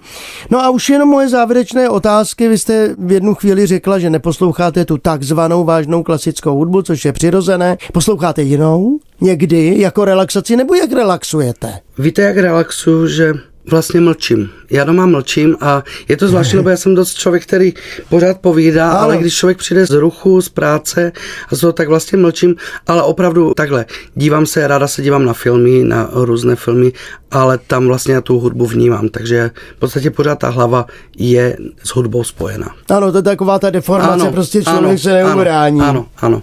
No 0.49 0.59
a 0.59 0.69
už 0.69 0.89
jenom 0.89 1.09
moje 1.09 1.29
závěrečné 1.29 1.89
otázky, 1.89 2.47
vy 2.47 2.57
jste 2.57 2.95
v 2.97 3.11
jednu 3.11 3.35
chvíli 3.35 3.65
řekla, 3.65 3.99
že 3.99 4.09
neposloucháte 4.09 4.85
tu 4.85 4.97
takzvanou 4.97 5.63
vážnou 5.63 6.03
klasickou 6.03 6.55
hudbu, 6.55 6.81
což 6.81 7.05
je 7.05 7.13
přirozené. 7.13 7.77
Posloucháte 7.93 8.41
jinou? 8.41 8.99
Někdy 9.21 9.75
jako 9.77 10.05
relaxaci 10.05 10.55
nebo 10.55 10.75
jak 10.75 10.91
relaxujete? 10.91 11.79
Víte, 11.97 12.21
jak 12.21 12.37
relaxuju, 12.37 13.07
že 13.07 13.33
vlastně 13.69 14.01
mlčím. 14.01 14.49
Já 14.69 14.83
doma 14.83 15.05
mlčím 15.05 15.57
a 15.61 15.83
je 16.07 16.17
to 16.17 16.27
zvláštní, 16.27 16.57
lebo 16.57 16.69
já 16.69 16.77
jsem 16.77 16.95
dost 16.95 17.13
člověk, 17.13 17.43
který 17.43 17.73
pořád 18.09 18.37
povídá, 18.37 18.91
ano. 18.91 18.99
ale 18.99 19.17
když 19.17 19.35
člověk 19.35 19.57
přijde 19.57 19.85
z 19.85 19.91
ruchu, 19.91 20.41
z 20.41 20.49
práce 20.49 21.11
a 21.49 21.55
z 21.55 21.59
toho, 21.59 21.73
tak 21.73 21.87
vlastně 21.87 22.17
mlčím, 22.17 22.55
ale 22.87 23.03
opravdu 23.03 23.53
takhle. 23.53 23.85
Dívám 24.15 24.45
se, 24.45 24.67
ráda 24.67 24.87
se 24.87 25.01
dívám 25.01 25.25
na 25.25 25.33
filmy, 25.33 25.83
na 25.83 26.09
různé 26.13 26.55
filmy, 26.55 26.91
ale 27.31 27.57
tam 27.67 27.87
vlastně 27.87 28.13
já 28.13 28.21
tu 28.21 28.39
hudbu 28.39 28.65
vnímám, 28.65 29.09
takže 29.09 29.51
v 29.75 29.79
podstatě 29.79 30.11
pořád 30.11 30.39
ta 30.39 30.49
hlava 30.49 30.85
je 31.17 31.57
s 31.83 31.89
hudbou 31.89 32.23
spojena. 32.23 32.75
Ano, 32.89 33.11
to 33.11 33.17
je 33.17 33.21
taková 33.21 33.59
ta 33.59 33.69
deformace, 33.69 34.13
ano, 34.13 34.31
prostě 34.31 34.63
člověk 34.63 34.85
ano, 34.85 34.97
se 34.97 35.13
neubrání. 35.13 35.81
Ano, 35.81 36.05
ano. 36.17 36.41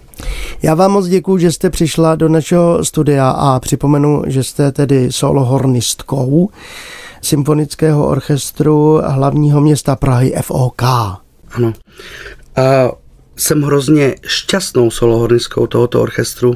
Já 0.62 0.74
vám 0.74 0.92
moc 0.92 1.06
děkuji, 1.06 1.38
že 1.38 1.52
jste 1.52 1.70
přišla 1.70 2.14
do 2.14 2.28
našeho 2.28 2.84
studia 2.84 3.30
a 3.30 3.60
připomenu, 3.60 4.22
že 4.26 4.42
jste 4.42 4.72
tedy 4.72 5.12
solohornistkou 5.12 6.50
symfonického 7.24 8.08
orchestru 8.08 9.00
hlavního 9.04 9.60
města 9.60 9.96
Prahy 9.96 10.34
FOK. 10.42 10.82
Ano. 11.50 11.72
A 12.56 12.92
jsem 13.36 13.62
hrozně 13.62 14.14
šťastnou 14.26 14.90
solohornistkou 14.90 15.66
tohoto 15.66 16.02
orchestru 16.02 16.54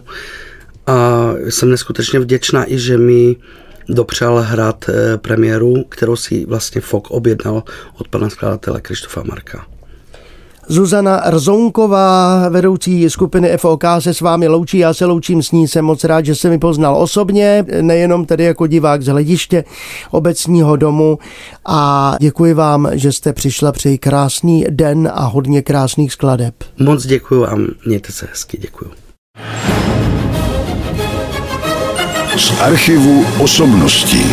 a 0.87 1.31
jsem 1.49 1.71
neskutečně 1.71 2.21
vděčná 2.21 2.73
i, 2.73 2.79
že 2.79 2.99
mi 2.99 3.37
dopřál 3.89 4.41
hrát 4.41 4.85
eh, 4.89 5.19
premiéru, 5.19 5.85
kterou 5.89 6.17
si 6.17 6.47
vlastně 6.47 6.81
FOK 6.81 7.11
objednal 7.11 7.63
od 8.01 8.09
pana 8.09 8.31
skladatele 8.31 8.81
Krištofa 8.81 9.23
Marka. 9.23 9.67
Zuzana 10.71 11.23
Rzounková, 11.31 12.49
vedoucí 12.49 13.11
skupiny 13.11 13.57
FOK, 13.57 13.85
se 13.99 14.15
s 14.15 14.21
vámi 14.21 14.49
loučí. 14.49 14.79
Já 14.79 14.95
se 14.95 15.07
loučím 15.07 15.43
s 15.43 15.53
ní, 15.53 15.69
jsem 15.69 15.85
moc 15.85 16.05
rád, 16.05 16.25
že 16.25 16.35
se 16.35 16.51
mi 16.51 16.59
poznal 16.59 16.97
osobně, 16.97 17.65
nejenom 17.81 18.25
tedy 18.25 18.45
jako 18.45 18.67
divák 18.67 19.03
z 19.03 19.07
hlediště 19.07 19.65
obecního 20.11 20.77
domu. 20.77 21.19
A 21.67 22.17
děkuji 22.21 22.55
vám, 22.55 22.89
že 22.93 23.13
jste 23.13 23.33
přišla 23.33 23.73
přeji 23.73 23.99
krásný 23.99 24.65
den 24.71 25.11
a 25.15 25.25
hodně 25.25 25.63
krásných 25.63 26.13
skladeb. 26.13 26.55
Moc 26.79 27.07
děkuji 27.07 27.47
a 27.47 27.57
mějte 27.87 28.13
se 28.13 28.27
hezky, 28.31 28.59
děkuji. 28.61 28.91
Z 32.37 32.61
archivu 32.61 33.25
osobností. 33.41 34.25